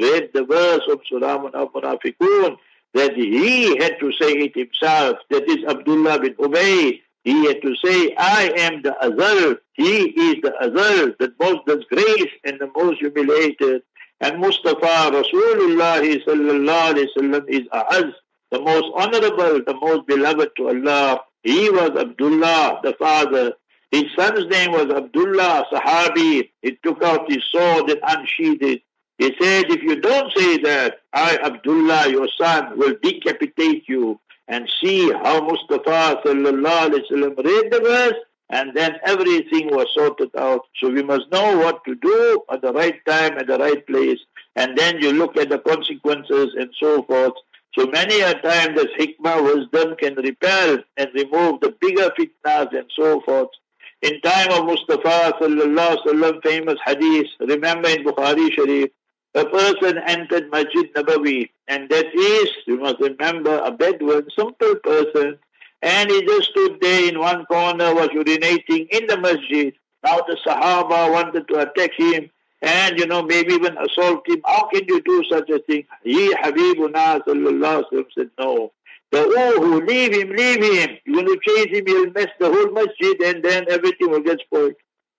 [0.00, 2.56] read the verse of Surah Munafiqun
[2.94, 5.18] that he had to say it himself.
[5.30, 7.00] That is Abdullah bin Ubay.
[7.22, 9.58] He had to say, I am the Azal.
[9.74, 13.82] He is the Azal, the most disgraced and the most humiliated.
[14.20, 18.12] And Mustafa Rasulullah sallallahu is Ahaz,
[18.50, 21.20] the most honorable, the most beloved to Allah.
[21.42, 23.52] He was Abdullah, the father.
[23.90, 26.50] His son's name was Abdullah Sahabi.
[26.62, 28.82] He took out his sword and unsheathed it.
[29.18, 34.68] He said, if you don't say that, I, Abdullah, your son, will decapitate you and
[34.82, 38.14] see how Mustafa wa read the verse
[38.50, 40.62] and then everything was sorted out.
[40.80, 44.18] So we must know what to do at the right time, at the right place,
[44.56, 47.34] and then you look at the consequences and so forth.
[47.78, 52.90] So many a time this hikmah wisdom can repel and remove the bigger fitnas and
[52.96, 53.50] so forth.
[54.02, 58.90] In time of Mustafa sallallahu sallam, famous hadith, remember in Bukhari Sharif,
[59.34, 65.38] a person entered Masjid Nabawi, and that is, you must remember, a Bedouin, simple person,
[65.82, 69.74] and he just stood there in one corner, was urinating in the masjid.
[70.02, 72.30] Now the Sahaba wanted to attack him,
[72.62, 74.40] and you know, maybe even assault him.
[74.46, 75.84] How can you do such a thing?
[76.04, 78.72] He, Habibuna sallallahu said, no.
[79.11, 80.97] The oh, leave him, leave him.
[81.05, 84.39] You're going to chase him, he'll mess the whole masjid, and then everything will get
[84.41, 84.73] spoiled.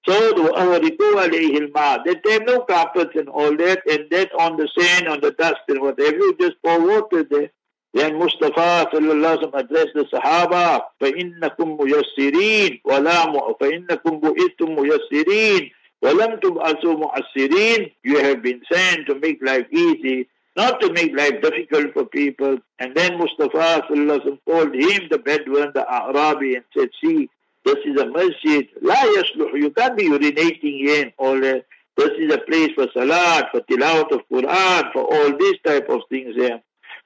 [0.06, 4.68] So وَأَوْرِكُوا عَلَيْهِ الْمَاء That time no carpets and all that, and that on the
[4.78, 7.50] sand, on the dust and whatever, you just pour water there.
[7.92, 15.70] Then Mustafa sallallahu addressed the Sahaba, فَإِنَّكُمْ مُيَسِّرِينَ وَلَا فَإِنَّكُمْ بُئِثْتُمْ مُيَسِّرِينَ
[16.04, 21.42] وَلَمْ تُبْعَثُوا مُعَسِّرِينَ You have been sent to make life easy, not to make life
[21.42, 22.58] difficult for people.
[22.78, 27.28] And then Mustafa sallallahu told him, the Bedouin, the Arabi, and said, see,
[27.64, 28.66] this is a masjid.
[28.80, 29.52] La yasluh.
[29.54, 31.66] You can't be urinating here and all that.
[31.96, 36.02] This is a place for salat, for tilawat of Quran, for all these type of
[36.10, 36.60] things here.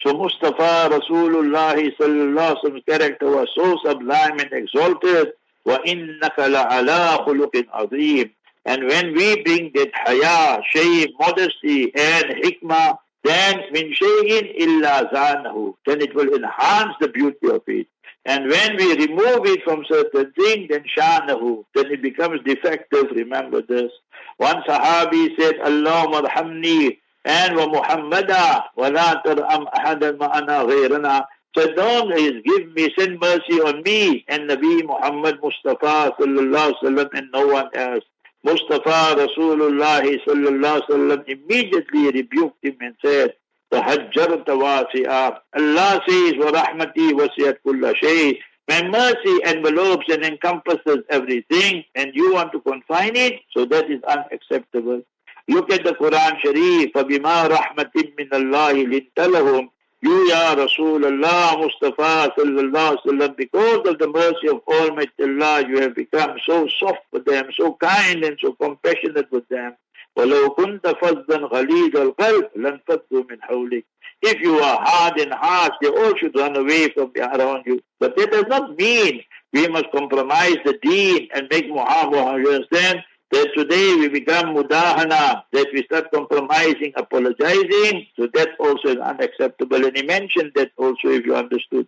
[0.04, 5.32] So Mustafa Rasulullah sallallahu alaihi character was so sublime and exalted.
[5.66, 8.30] وَإِنَّكَ لَعَلَىٰ خُلُقٍ عَظِيمٍ
[8.64, 15.73] And when we bring that haya, shame, modesty and hikmah, then min shay'in illa zanahu,
[15.85, 17.87] then it will enhance the beauty of it.
[18.25, 23.05] And when we remove it from certain thing, then shanahu, then it becomes defective.
[23.11, 23.91] Remember this.
[24.37, 31.25] One Sahabi said, Allahumma arhamni and wa Muhammada wa la tar'am ahadan ma'ana ghayrana.
[31.57, 37.09] So don't eh, give me, send mercy on me and Nabi Muhammad Mustafa sallallahu sallam
[37.13, 38.03] and no one else.
[38.44, 43.34] Mustafa Rasulullah sallallahu sallam immediately rebuked him and said,
[43.72, 48.38] تهجرت واسعا Allah says وَرَحْمَتِي وَسِيَتْ كُلَّ شَيْءٍ
[48.68, 54.02] My mercy envelopes and encompasses everything and you want to confine it, so that is
[54.04, 55.02] unacceptable.
[55.48, 59.68] Look at the Quran Sharif, فَبِمَا رَحْمَةٍ مِّنَ اللَّهِ لِنْتَ لَهُمْ
[60.04, 65.94] You, Ya Rasulullah, Mustafa, sallallahu sallam, because of the mercy of Almighty Allah, you have
[65.94, 69.76] become so soft with them, so kind and so compassionate with them.
[70.16, 73.84] ولو كنت فظا غليظ القلب لانفضوا من حولك
[74.22, 77.80] if you are hard and harsh, they all should run away from around you.
[77.98, 82.38] But that does not mean we must compromise the deen and make muhabba.
[82.42, 83.02] You understand?
[83.31, 88.05] That today we become mudahana, that we start compromising, apologizing.
[88.17, 89.83] So that also is unacceptable.
[89.83, 91.87] And he mentioned that also if you understood.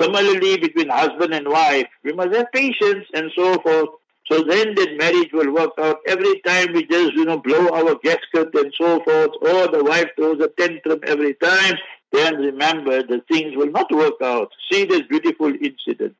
[0.00, 3.90] Similarly, between husband and wife, we must have patience and so forth.
[4.30, 5.98] So then that marriage will work out.
[6.06, 10.08] Every time we just, you know, blow our gasket and so forth, or the wife
[10.16, 11.74] throws a tantrum every time,
[12.12, 14.50] then remember the things will not work out.
[14.70, 16.14] See this beautiful incident.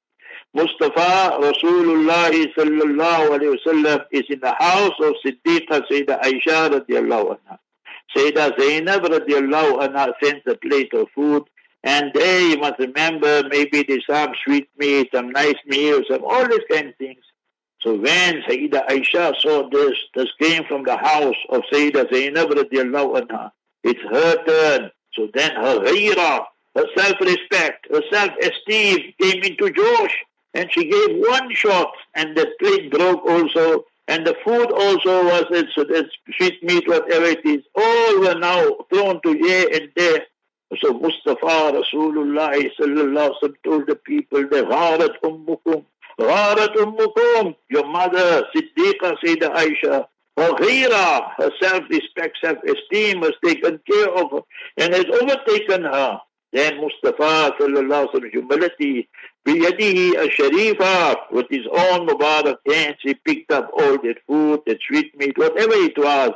[0.52, 7.58] Mustafa Rasulullah sallallahu alayhi wasallam is in the house of Siddiqa Sayyidah Aisha radiallahu anha.
[8.16, 11.44] Sayyidah Zainab radiallahu anha sends a plate of food
[11.84, 16.46] and there you must remember maybe there's some sweet meat, some nice meal, some all
[16.48, 17.22] these kind of things.
[17.80, 23.22] So when Sayyida Aisha saw this, this came from the house of Sayyida Zainab radiallahu
[23.22, 23.52] anha.
[23.84, 24.90] It's her turn.
[25.14, 26.44] So then her ghaira,
[26.76, 30.16] her self-respect, her self-esteem came into Josh
[30.54, 35.44] and she gave one shot, and the plate broke also, and the food also was
[35.50, 37.62] its, its sweet meat, whatever it is.
[37.74, 40.26] All were now thrown to here and there.
[40.80, 45.84] So Mustafa Rasulullah sallallahu told the people, the Gharat Ummukum,
[46.18, 54.08] Gharat Ummukum, your mother, Siddiqa Sayyidah Aisha, her ghira, her self-respect, self-esteem has taken care
[54.10, 54.40] of her
[54.76, 56.20] and has overtaken her.
[56.52, 59.08] Then Mustafa sallallahu alaihi humility,
[59.46, 65.16] biyadihi a-sharifa, with his own Mubarak hands, he picked up all that food, that sweet
[65.16, 66.32] meat, whatever it was.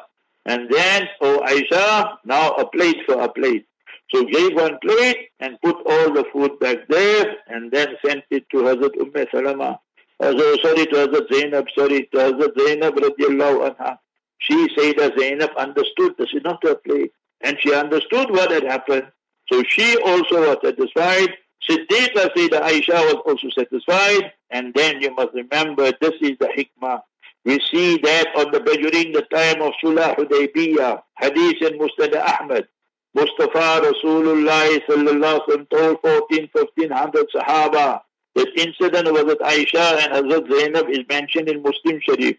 [0.46, 3.66] And then, oh Aisha, now a plate for a plate.
[4.14, 8.48] So gave one plate and put all the food back there and then sent it
[8.50, 9.80] to Hazrat Umm Salama.
[10.20, 13.98] Uh, sorry, to Hazrat Zainab, sorry, to Hazrat Zainab radiallahu anha.
[14.38, 17.12] She said that Zainab understood this is not her plate.
[17.40, 19.06] And she understood what had happened.
[19.50, 21.34] So she also was satisfied.
[21.68, 24.32] Siddiqa Sayyidah Aisha was also satisfied.
[24.50, 27.00] And then you must remember this is the hikmah.
[27.44, 32.66] We see that on the during the time of Sulh Hudaybiyah, Hadith and Musnad Ahmad,
[33.14, 38.00] Mustafa Rasulullah sallallahu alaihi told 14, 1500 Sahaba.
[38.34, 42.36] This incident was with Aisha and Hazrat Zainab is mentioned in Muslim Sharif.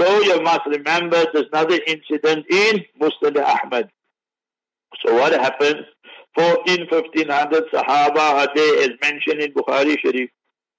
[0.00, 3.90] So you must remember there's another incident in Musnad Ahmad.
[5.04, 5.84] So what happened?
[6.36, 10.28] 14, 1500 Sahaba are there as mentioned in Bukhari Sharif.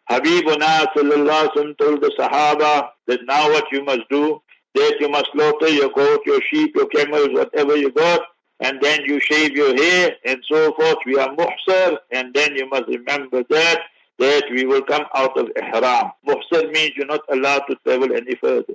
[0.09, 4.41] Habibuna sallallahu told the Sahaba that now what you must do,
[4.75, 8.21] that you must slaughter your goat, your sheep, your camels, whatever you got,
[8.59, 10.97] and then you shave your hair and so forth.
[11.05, 13.81] We are muhsar, and then you must remember that
[14.19, 16.11] that we will come out of ihram.
[16.27, 18.73] Muhsar means you're not allowed to travel any further.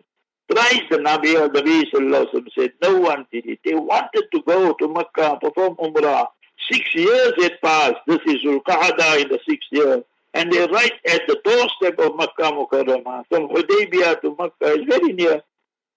[0.50, 3.60] Thrice the Nabi Nabi said, no one did it.
[3.64, 6.26] They wanted to go to Makkah, perform Umrah.
[6.70, 7.96] Six years had passed.
[8.06, 10.02] This is Zulqa'dah in the sixth year.
[10.34, 13.24] And they're right at the doorstep of Makkah Mukarramah.
[13.28, 15.42] From Hudaybiyah to Makkah is very near.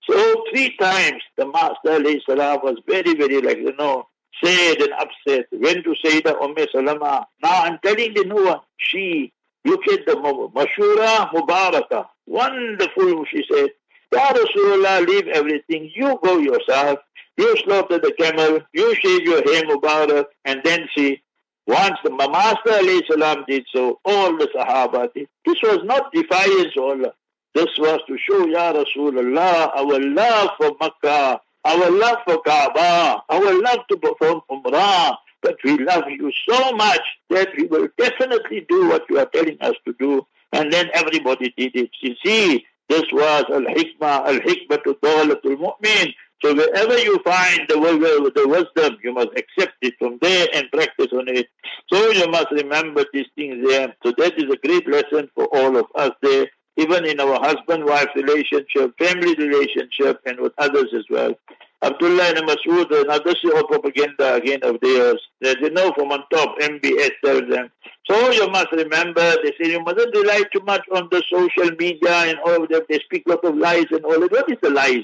[0.10, 4.08] So three times the Master salam was very, very like, you know,
[4.44, 5.48] sad and upset.
[5.52, 7.28] Went to Sayyidah Umm Salama.
[7.42, 9.32] Now I'm telling the new one, she,
[9.64, 12.08] look at the Mashura Mubarakah.
[12.28, 13.70] Wonderful, she said.
[14.16, 15.92] Ya Rasulullah, leave everything.
[15.94, 17.00] You go yourself.
[17.38, 18.62] You slaughter the camel.
[18.72, 20.28] You shave your hair Mubarak.
[20.46, 21.22] And then see,
[21.68, 25.28] once the Master salam did so, all the Sahaba did.
[25.46, 27.14] This was not defiance or Allah.
[27.54, 33.62] This was to show, Ya Rasulullah, our love for Makkah, our love for Kaaba, our
[33.62, 38.88] love to perform Umrah, but we love you so much that we will definitely do
[38.88, 40.26] what you are telling us to do.
[40.54, 41.90] And then everybody did it.
[42.02, 46.14] You see, this was al-hikmah, al-hikmah dawlatul mu'min.
[46.44, 51.08] So wherever you find the, the wisdom, you must accept it from there and practice
[51.14, 51.48] on it.
[51.92, 53.96] So you must remember these things there.
[54.04, 56.48] So that is a great lesson for all of us there
[56.78, 61.34] even in our husband-wife relationship, family relationship, and with others as well.
[61.82, 65.22] Abdullah and Masood, now this is all propaganda again of theirs.
[65.42, 67.70] They know from on top, MBS tells them.
[68.10, 72.12] So you must remember, they say you mustn't rely too much on the social media
[72.12, 72.82] and all of them.
[72.90, 74.32] They speak a lot of lies and all of that.
[74.32, 75.04] What is the lies?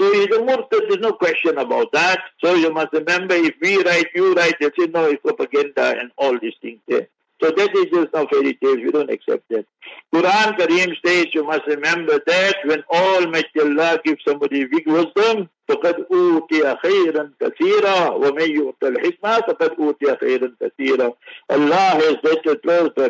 [0.00, 2.20] So he's a murtad, there's no question about that.
[2.44, 6.10] So you must remember, if we write, you write, they say no, it's propaganda and
[6.16, 7.08] all these things there.
[7.42, 8.78] So that is just no fairy tales.
[8.78, 9.66] We don't accept that.
[10.13, 16.05] Quran Kareem states you must remember that when Almighty Allah gives somebody big wisdom, فقد
[16.11, 21.13] أوتي خيرا كثيرا ومن يؤت الحكمة فقد أوتي خيرا كثيرا
[21.49, 22.61] Allah has blessed,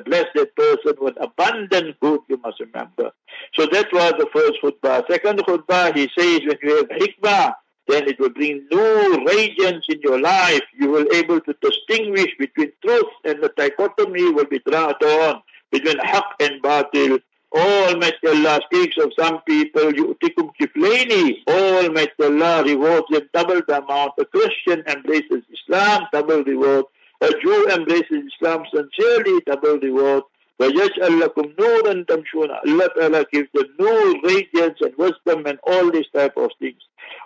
[0.06, 3.12] blessed that person with abundant good, you must remember.
[3.56, 5.04] So that was the first khutbah.
[5.10, 7.54] Second khutbah, he says when you have hikmah,
[7.88, 10.62] then it will bring new radiance in your life.
[10.80, 15.98] You will able to distinguish between truth and the dichotomy will be drawn on between
[16.00, 17.20] haq and batil.
[17.56, 21.38] Almighty Allah speaks of some people, yu'tikum kiflaini.
[21.48, 24.14] Almighty Allah rewards them double the amount.
[24.20, 26.86] A Christian embraces Islam, double reward.
[27.22, 30.24] A Jew embraces Islam sincerely, double reward.
[30.60, 36.08] وَيَجْعَلْ لَكُمْ نُورًا تَمْشُونَ Allah Ta'ala gives them nur, radiance and wisdom and all these
[36.14, 36.82] type of things.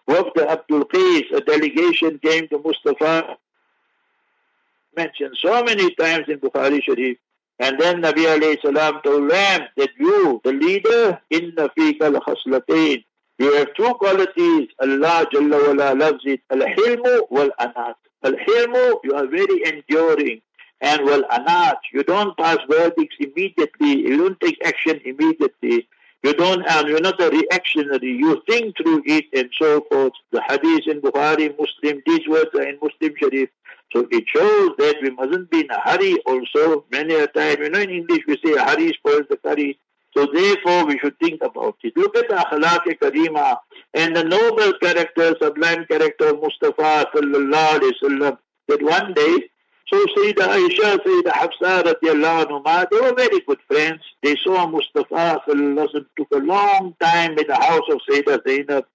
[0.10, 3.38] Wafd Abdul Qais, a delegation came to Mustafa,
[4.96, 7.18] mentioned so many times in Bukhari Sharif.
[7.63, 13.05] and then Nabi alayhi salam told them that you, the leader, inna fika al-khaslatain.
[13.39, 14.69] You have two qualities.
[14.81, 16.41] Allah Jalla wala loves it.
[16.51, 17.95] Al-hilmu wal-anat.
[18.25, 20.43] Al-hilmu, you are very enduring
[20.81, 21.79] and well anat.
[21.93, 23.93] You don't pass verdicts immediately.
[24.09, 25.87] You don't take action immediately.
[26.25, 28.13] You don't, and you're not a reactionary.
[28.25, 30.13] You think through it and so forth.
[30.33, 33.51] The hadith in Bukhari, Muslim, these words are in Muslim Sharif.
[33.93, 36.85] So it shows that we mustn't be in a hurry also.
[36.91, 39.79] Many a time, you know, in English we say hurry spoils the curry.
[40.17, 41.97] So therefore we should think about it.
[41.97, 43.59] Look at the akhlaq karima
[43.95, 48.39] and the noble character, sublime character of Mustafa sallallahu alayhi.
[48.69, 49.39] That one day
[49.93, 54.01] so Sayyidah Aisha, Sayyidah Hafsa radiallahu anhu, they were very good friends.
[54.23, 58.87] They saw Mustafa sallallahu took a long time in the house of Sayyidah Zainab.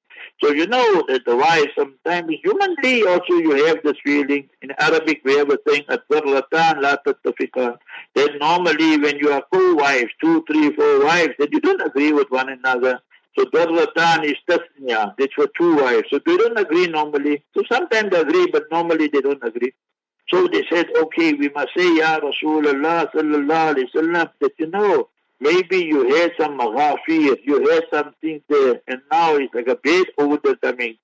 [0.43, 4.47] So you know that the wife sometimes humanly also you have this feeling.
[4.61, 7.77] In Arabic we have a tattafiqan.
[8.15, 12.29] That normally when you are co-wives, two, three, four wives, then you don't agree with
[12.29, 12.99] one another.
[13.37, 15.15] So darratan is tasniya.
[15.17, 16.07] That's for two wives.
[16.11, 17.43] So they don't agree normally.
[17.55, 19.73] So sometimes they agree, but normally they don't agree.
[20.29, 25.09] So they said, okay, we must say, Ya Rasulullah sallallahu alayhi wasallam, that you know,
[25.40, 30.06] maybe you hear some maghafir, you hear something there, and now it's like a bad
[30.18, 30.96] odor coming.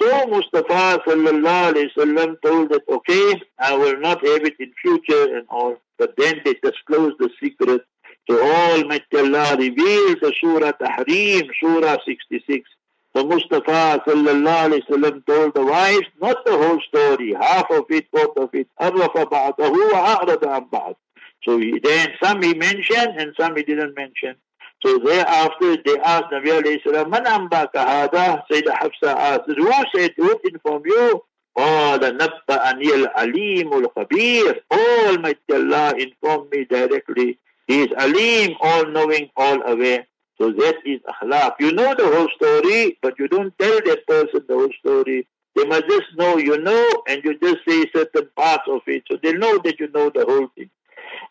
[0.00, 5.36] So Mustafa sallallahu alayhi wasallam told that, okay, I will not have it in future
[5.36, 5.76] and all.
[5.98, 7.82] But then they disclosed the secret.
[8.28, 12.68] So Almighty Allah revealed the Surah Tahrim, Surah 66.
[13.14, 18.10] So Mustafa sallallahu alayhi wasallam told the wives, not the whole story, half of it,
[18.10, 18.66] part of it.
[18.80, 20.96] عرف بعضه وأعرض عن بعض.
[21.44, 24.36] So he, then some he mentioned and some he didn't mention.
[24.84, 28.42] So thereafter they asked Nabi alayhi salam, Man ambaka hada?
[28.50, 31.22] Sayyidah Hafsa asked, who said, who informed you?
[31.56, 37.38] قال نبأني العليم الخبير Almighty Allah informed me directly.
[37.68, 40.06] He is Alim, all-knowing, all-aware.
[40.36, 41.52] So that is akhlaq.
[41.60, 45.28] You know the whole story, but you don't tell that person the whole story.
[45.54, 49.16] They must just know you know, and you just say certain parts of it, so
[49.22, 50.70] they know that you know the whole thing.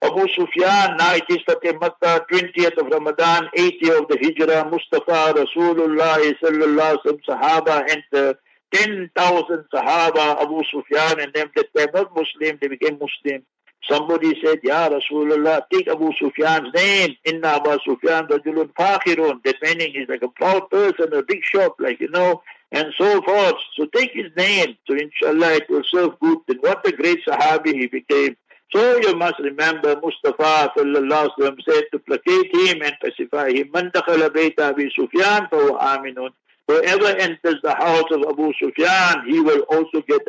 [0.01, 5.34] Abu Sufyan, now it is Fateh Makkah, 20th of Ramadan, 80 of the Hijrah, Mustafa,
[5.34, 8.38] Rasulullah, Sallallahu Alaihi Sahaba enter,
[8.72, 13.42] 10,000 Sahaba, Abu Sufyan and them that they were not Muslim, they became Muslim.
[13.88, 17.16] Somebody said, Ya Rasulullah, take Abu Sufyan's name.
[17.24, 19.42] Inna Abu Sufyan rajulun fakhirun.
[19.44, 23.22] That meaning he's like a proud person, a big shot, like, you know, and so
[23.22, 23.55] forth.
[23.76, 24.76] So take his name.
[24.86, 26.38] So inshallah it will serve good.
[26.46, 28.36] Then what a great Sahabi he became.
[28.74, 33.70] So you must remember Mustafa sallallahu alaihi said to placate him and pacify him.
[33.72, 36.30] Man bayta Abi Sufyan aminun.
[36.68, 40.20] Whoever enters the house of Abu Sufyan, he will also get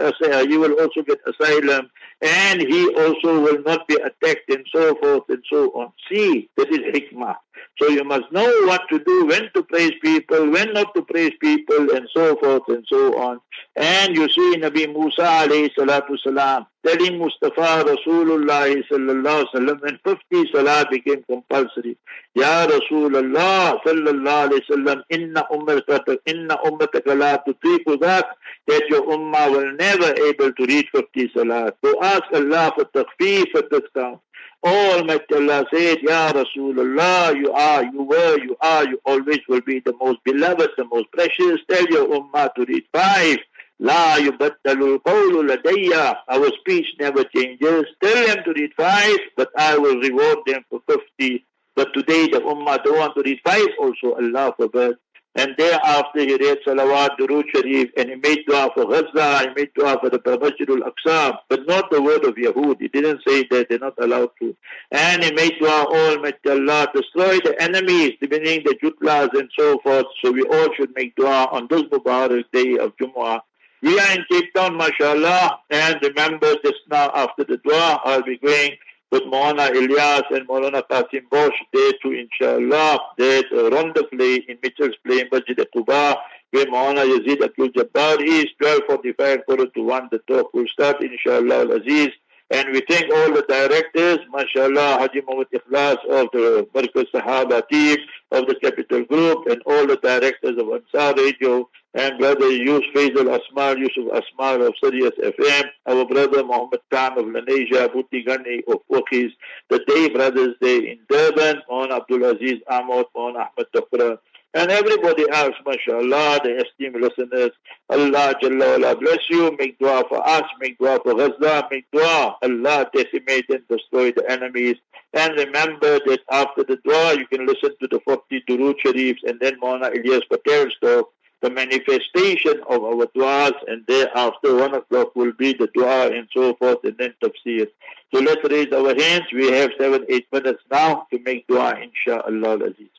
[0.47, 5.23] he will also get asylum, and he also will not be attacked, and so forth
[5.27, 5.91] and so on.
[6.09, 7.35] See, this is hikmah.
[7.81, 11.33] So you must know what to do, when to praise people, when not to praise
[11.41, 13.41] people, and so forth and so on.
[13.75, 20.51] And you see Nabi Musa alayhi salatu salam telling Mustafa Rasulullah sallallahu wasallam when 50
[20.53, 21.97] salah became compulsory.
[22.35, 28.25] Ya Rasulullah sallallahu alaihi wasallam inna ummataka inna ummataka la tutiqu that
[28.67, 31.73] that your ummah will never able to read 50 salah.
[31.83, 34.19] So ask Allah for taqfif for discount.
[34.61, 39.79] Almighty Allah said, Ya Rasulullah, you are, you were, you are, you always will be
[39.79, 41.61] the most beloved, the most precious.
[41.69, 43.37] Tell your ummah to read five.
[43.81, 46.17] La yubaddalu qawlu ladayya.
[46.27, 47.85] Our speech never changes.
[48.03, 51.45] Tell them to read five, but I will reward them for fifty.
[51.75, 54.97] But today the ummah don't want to read five also, Allah forbid.
[55.35, 59.69] And thereafter he read Salawat, Durood Sharif, and he made dua for Gaza, he made
[59.75, 62.81] dua for the Masjidul Aqsa, but not the word of Yahud.
[62.81, 64.55] He didn't say that they're not allowed to.
[64.91, 69.79] And he made dua, oh, Almighty Allah, destroy the enemies, meaning the Jutlas and so
[69.79, 70.07] forth.
[70.21, 73.39] So we all should make dua on this Mubarak day of Jumu'ah.
[73.81, 78.37] We are in Cape Town, mashallah, and remember just now after the dua, I'll be
[78.37, 78.71] going
[79.09, 84.97] with Maulana Ilyas and Maulana Qasim Bosch there to inshallah that uh, wonderfully in Mitchell's
[85.05, 86.17] Plain, Masjid Quba,
[86.51, 88.47] where Maulana Yazid Abdul Jabbar is.
[88.59, 92.09] 1245 quarter to 1 the talk will start inshallah al-Aziz
[92.51, 97.97] and we thank all the directors, mashallah, Haji Muhammad Ikhlas of the Barkat Sahaba team,
[98.31, 103.37] of the Capital Group, and all the directors of Ansar Radio, and brother Yusuf Faisal
[103.37, 108.79] Asmar, Yusuf Asmar of Sirius FM, our brother Muhammad Khan of Lanesia, Bhuti Ghani of
[108.91, 109.31] Wakis,
[109.69, 114.17] the Day Brothers Day in Durban, on Abdul Aziz Ahmad, on Ahmed Tafra,
[114.55, 117.51] and everybody else, mashallah, the esteemed listeners,
[117.89, 122.35] Allah Jalla Allah bless you, make dua for us, make dua for Gaza, make dua,
[122.41, 124.77] Allah decimate and destroy the enemies.
[125.13, 129.39] And remember that after the dua, you can listen to the 40 Durood Sharifs and
[129.39, 135.31] then Mona Ilyas Patel's talk, the manifestation of our du'as, and thereafter one o'clock will
[135.33, 137.67] be the dua and so forth, and then tafsir.
[138.13, 139.25] So let's raise our hands.
[139.31, 142.98] We have seven, eight minutes now to make dua, inshaAllah aziz.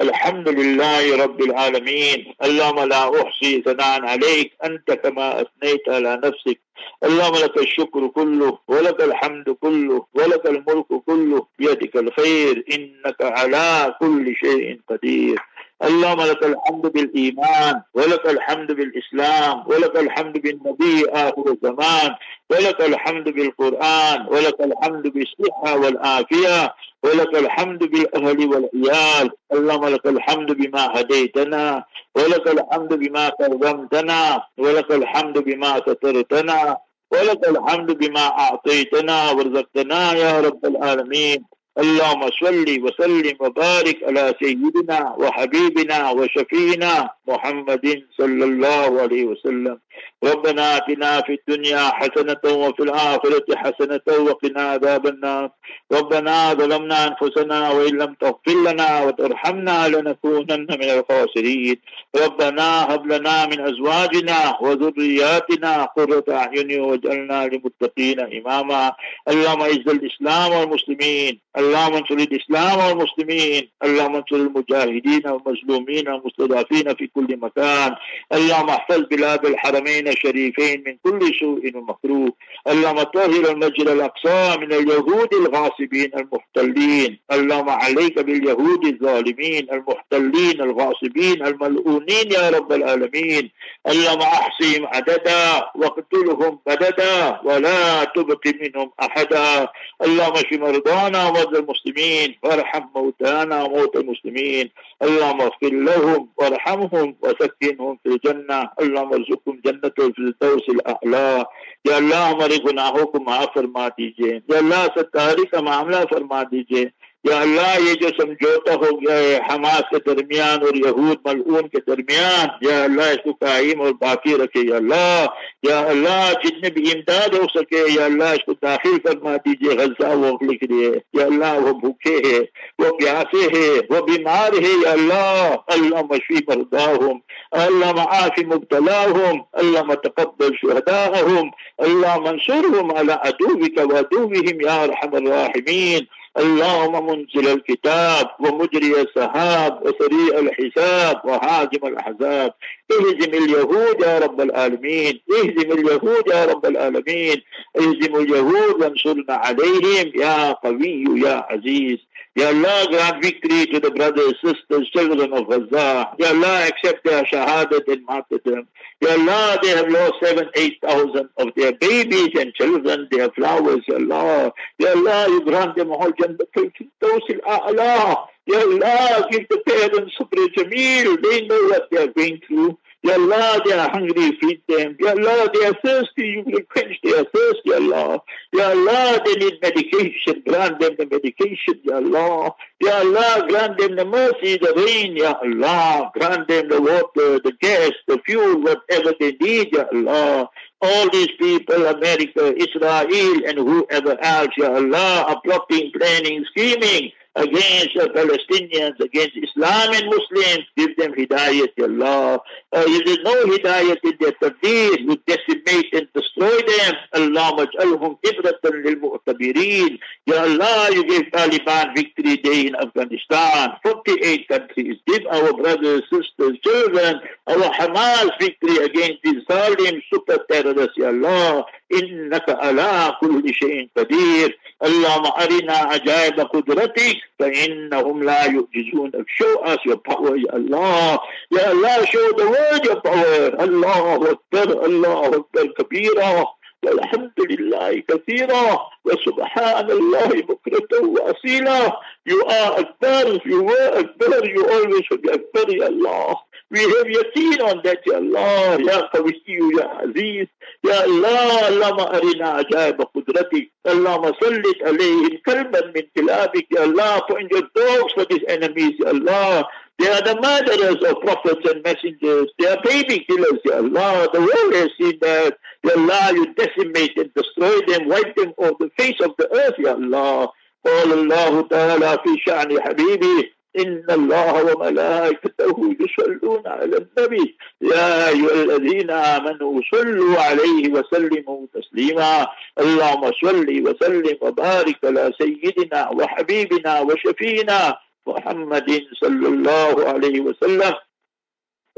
[0.00, 2.34] الحمد لله رب العالمين.
[2.44, 4.52] اللهم لا أحصي ثناء عليك.
[4.64, 6.60] أنت كما أثنيت على نفسك.
[7.04, 11.46] اللهم لك الشكر كله ولك الحمد كله ولك الملك كله.
[11.58, 12.64] بيدك الخير.
[12.72, 15.38] إنك على كل شيء قدير.
[15.82, 22.10] اللهم لك الحمد بالإيمان ولك الحمد بالإسلام ولك الحمد بالنبي آخر الزمان
[22.50, 31.00] ولك الحمد بالقرآن ولك الحمد بالصحة والعافية ولك الحمد بالأهل والعيال اللهم لك الحمد بما
[31.00, 31.84] هديتنا
[32.16, 36.76] ولك الحمد بما كرمتنا ولك الحمد بما سترتنا
[37.12, 41.44] ولك الحمد بما أعطيتنا ورزقتنا يا رب العالمين.
[41.78, 49.78] اللهم صل وسلم وبارك على سيدنا وحبيبنا وشفينا محمد صلى الله عليه وسلم.
[50.24, 55.50] ربنا آتنا في الدنيا حسنة وفي الآخرة حسنة وقنا عذاب النار.
[55.92, 61.76] ربنا ظلمنا أنفسنا وإن لم تغفر لنا وترحمنا لنكونن من الخاسرين.
[62.24, 68.92] ربنا هب لنا من أزواجنا وذرياتنا قرة أعين واجعلنا للمتقين إماما.
[69.28, 71.40] اللهم أعز الإسلام والمسلمين.
[71.62, 77.90] اللهم انصر الإسلام والمسلمين اللهم انصر المجاهدين والمظلومين والمستضعفين في كل مكان
[78.32, 82.32] اللهم احفظ بلاد الحرمين الشريفين من كل سوء ومكروه
[82.68, 92.26] اللهم طهر المسجد الأقصى من اليهود الغاصبين المحتلين اللهم عليك باليهود الظالمين المحتلين الغاصبين الملؤونين
[92.32, 93.50] يا رب العالمين
[93.88, 95.44] اللهم أحصهم عددا
[95.74, 99.68] واقتلهم بددا ولا تبق منهم أحدا
[100.04, 104.69] اللهم اشف مرضانا ومرضى المسلمين وارحم موتانا وموتى المسلمين
[105.03, 111.45] اللهم اغفر لهم وارحمهم وسكنهم في الجنه اللهم ارزقهم جنه الفردوس الاعلى
[111.87, 116.85] या अल्लाह हमारे गुनाहों को माफ फरमा दीजिए या अल्लाह सत्तारी का मामला फरमा दीजिए
[117.25, 121.79] या अल्लाह ये जो समझौता हो गया है हमास के दरमियान और यहूद मलून के
[121.89, 127.35] दरमियान या अल्लाह इसको कायम और बाकी रखे या अल्लाह या अल्लाह जितने भी इमदाद
[127.35, 131.73] हो सके या अल्लाह इसको दाखिल फरमा दीजिए गजा वो लिख लिए या अल्लाह वो
[131.81, 132.39] भूखे है
[132.81, 137.19] वो प्यासे है वो बीमार है या अल्लाह अल्लाह मशी मरदाहम
[137.63, 141.51] अल्लाह आफी मुबतलाहम अल्लाह तकब्बल शुहदाहम
[141.89, 146.07] अल्लाह मंसूरहम अला अदूविक व अदूविहिम या अरहमर राहिमीन
[146.38, 152.54] اللهم منزل الكتاب ومجري السحاب وسريع الحساب وهاجم الأحزاب.
[152.92, 155.20] اهزم اليهود يا رب العالمين.
[155.32, 157.42] اهزم اليهود يا رب العالمين.
[157.76, 161.98] اهزم اليهود وانصرنا عليهم يا قوي يا عزيز.
[162.34, 166.14] Ya Allah, grant victory to the brothers, sisters, children of Gaza.
[166.18, 168.68] Ya Allah, accept their shahadat and martyrdom.
[169.02, 173.84] Ya Allah, they have lost seven, eight thousand of their babies and children, their flowers.
[173.86, 178.26] Ya Allah, Ya Allah, you grant them all Jannatul Firdaus al-A'la.
[178.46, 181.22] Ya Allah, give the parents Sabr Jameel.
[181.22, 182.78] They know what they are going through.
[183.04, 184.96] Ya Allah, they are hungry, feed them.
[185.00, 188.20] Ya Allah, they are thirsty, you will quench their thirst, Ya Allah.
[188.52, 192.54] Ya Allah, they need medication, grant them the medication, Ya Allah.
[192.80, 196.12] Ya Allah, grant them the mercy, the rain, Ya Allah.
[196.14, 200.48] Grant them the water, the gas, the fuel, whatever they need, Ya Allah.
[200.80, 207.94] All these people, America, Israel, and whoever else, Ya Allah, are plotting, planning, scheming against
[207.94, 210.64] the Palestinians, against Islam and Muslims.
[210.76, 212.40] Give them hidayat, Ya Allah.
[212.72, 216.94] Uh, if there's no hidayat in their tadbir, you decimate and destroy them.
[217.14, 219.98] Allah maj'alhum lil.
[220.26, 223.76] Ya Allah, you gave Taliban victory day in Afghanistan.
[223.82, 224.96] 48 countries.
[225.06, 231.64] Give our brothers, sisters, children, our Hamas victory against these Salim super terrorists, Ya Allah.
[231.92, 234.58] إنك على كل شيء قدير.
[234.84, 239.12] اللهم أرنا عجائب قدرتك فإنهم لا يعجزون.
[239.26, 241.18] show us your power يا الله.
[241.52, 243.62] يا الله show the world your power.
[243.62, 246.46] الله أكبر الله أكبر كبيرا
[246.84, 251.92] والحمد لله كثيرا وسبحان الله بكرة وأصيلا
[252.28, 256.36] You are أكبر you were أكبر you always will be أكبر يا الله.
[256.71, 260.47] We have yaqeen on that, Ya Allah, Ya Qawiyu, Ya Aziz,
[260.83, 267.41] Ya Allah, Allahumma arina ajaib qudratik, Allahumma sallit alayhim kalban min kilabik, Ya Allah, put
[267.41, 269.65] in your dogs for these enemies, Ya Allah.
[269.97, 272.51] They are the murderers of prophets and messengers.
[272.59, 274.27] They are baby killers, Ya Allah.
[274.33, 275.57] The world has seen that.
[275.83, 279.75] Ya Allah, you decimate and destroy them, wipe them off the face of the earth,
[279.79, 280.51] Ya Allah.
[280.85, 287.56] قال الله تعالى في شأن حبيبي إن الله وملائكته يصلون على النبي.
[287.80, 292.46] يا أيها الذين آمنوا صلوا عليه وسلموا تسليما.
[292.80, 300.94] اللهم صل وسلم وبارك على سيدنا وحبيبنا وشفينا محمد صلى الله عليه وسلم.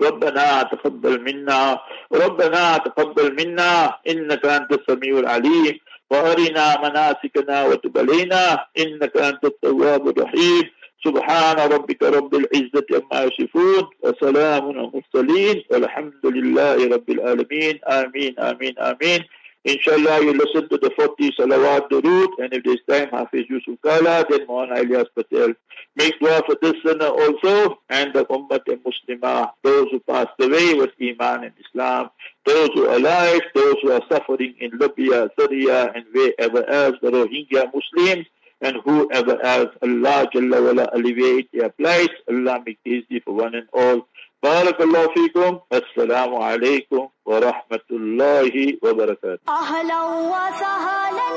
[0.03, 1.79] ربنا تقبل منا.
[2.13, 3.99] ربنا تقبل منا.
[4.09, 5.79] إنك أنت السميع العليم.
[6.11, 10.65] وأرنا مناسكنا وتب علينا إنك أنت التواب الرحيم.
[11.05, 18.79] سبحان ربك رب العزة عما يصفون وسلام على المرسلين والحمد لله رب العالمين آمين آمين
[18.79, 19.25] آمين
[19.67, 24.27] Inshallah, you listen to the 40 salawat durud, and if there's time, Hafiz Yusuf Kala,
[24.29, 25.55] then Mohan Ilyas Patel.
[25.97, 30.75] Make dua for this sinner also, and the Ummat and Muslimah, those who passed away
[30.75, 32.11] with Iman and Islam,
[32.45, 37.11] those who are alive, those who are suffering in Libya, Syria, and wherever else, the
[37.11, 38.27] Rohingya Muslims,
[38.64, 43.68] and whoever else Allah Jalla wala alleviate their plight, Allah make easy for one and
[43.74, 44.08] all.
[44.44, 50.00] بارك الله فيكم السلام عليكم ورحمة الله وبركاته أهلا
[50.32, 51.30] وسهلا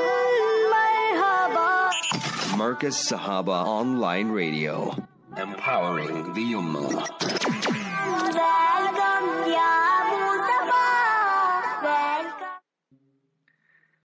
[0.70, 1.90] مرحبا
[2.56, 4.94] Marcus Sahaba Online Radio,
[5.36, 7.02] empowering the Ummah.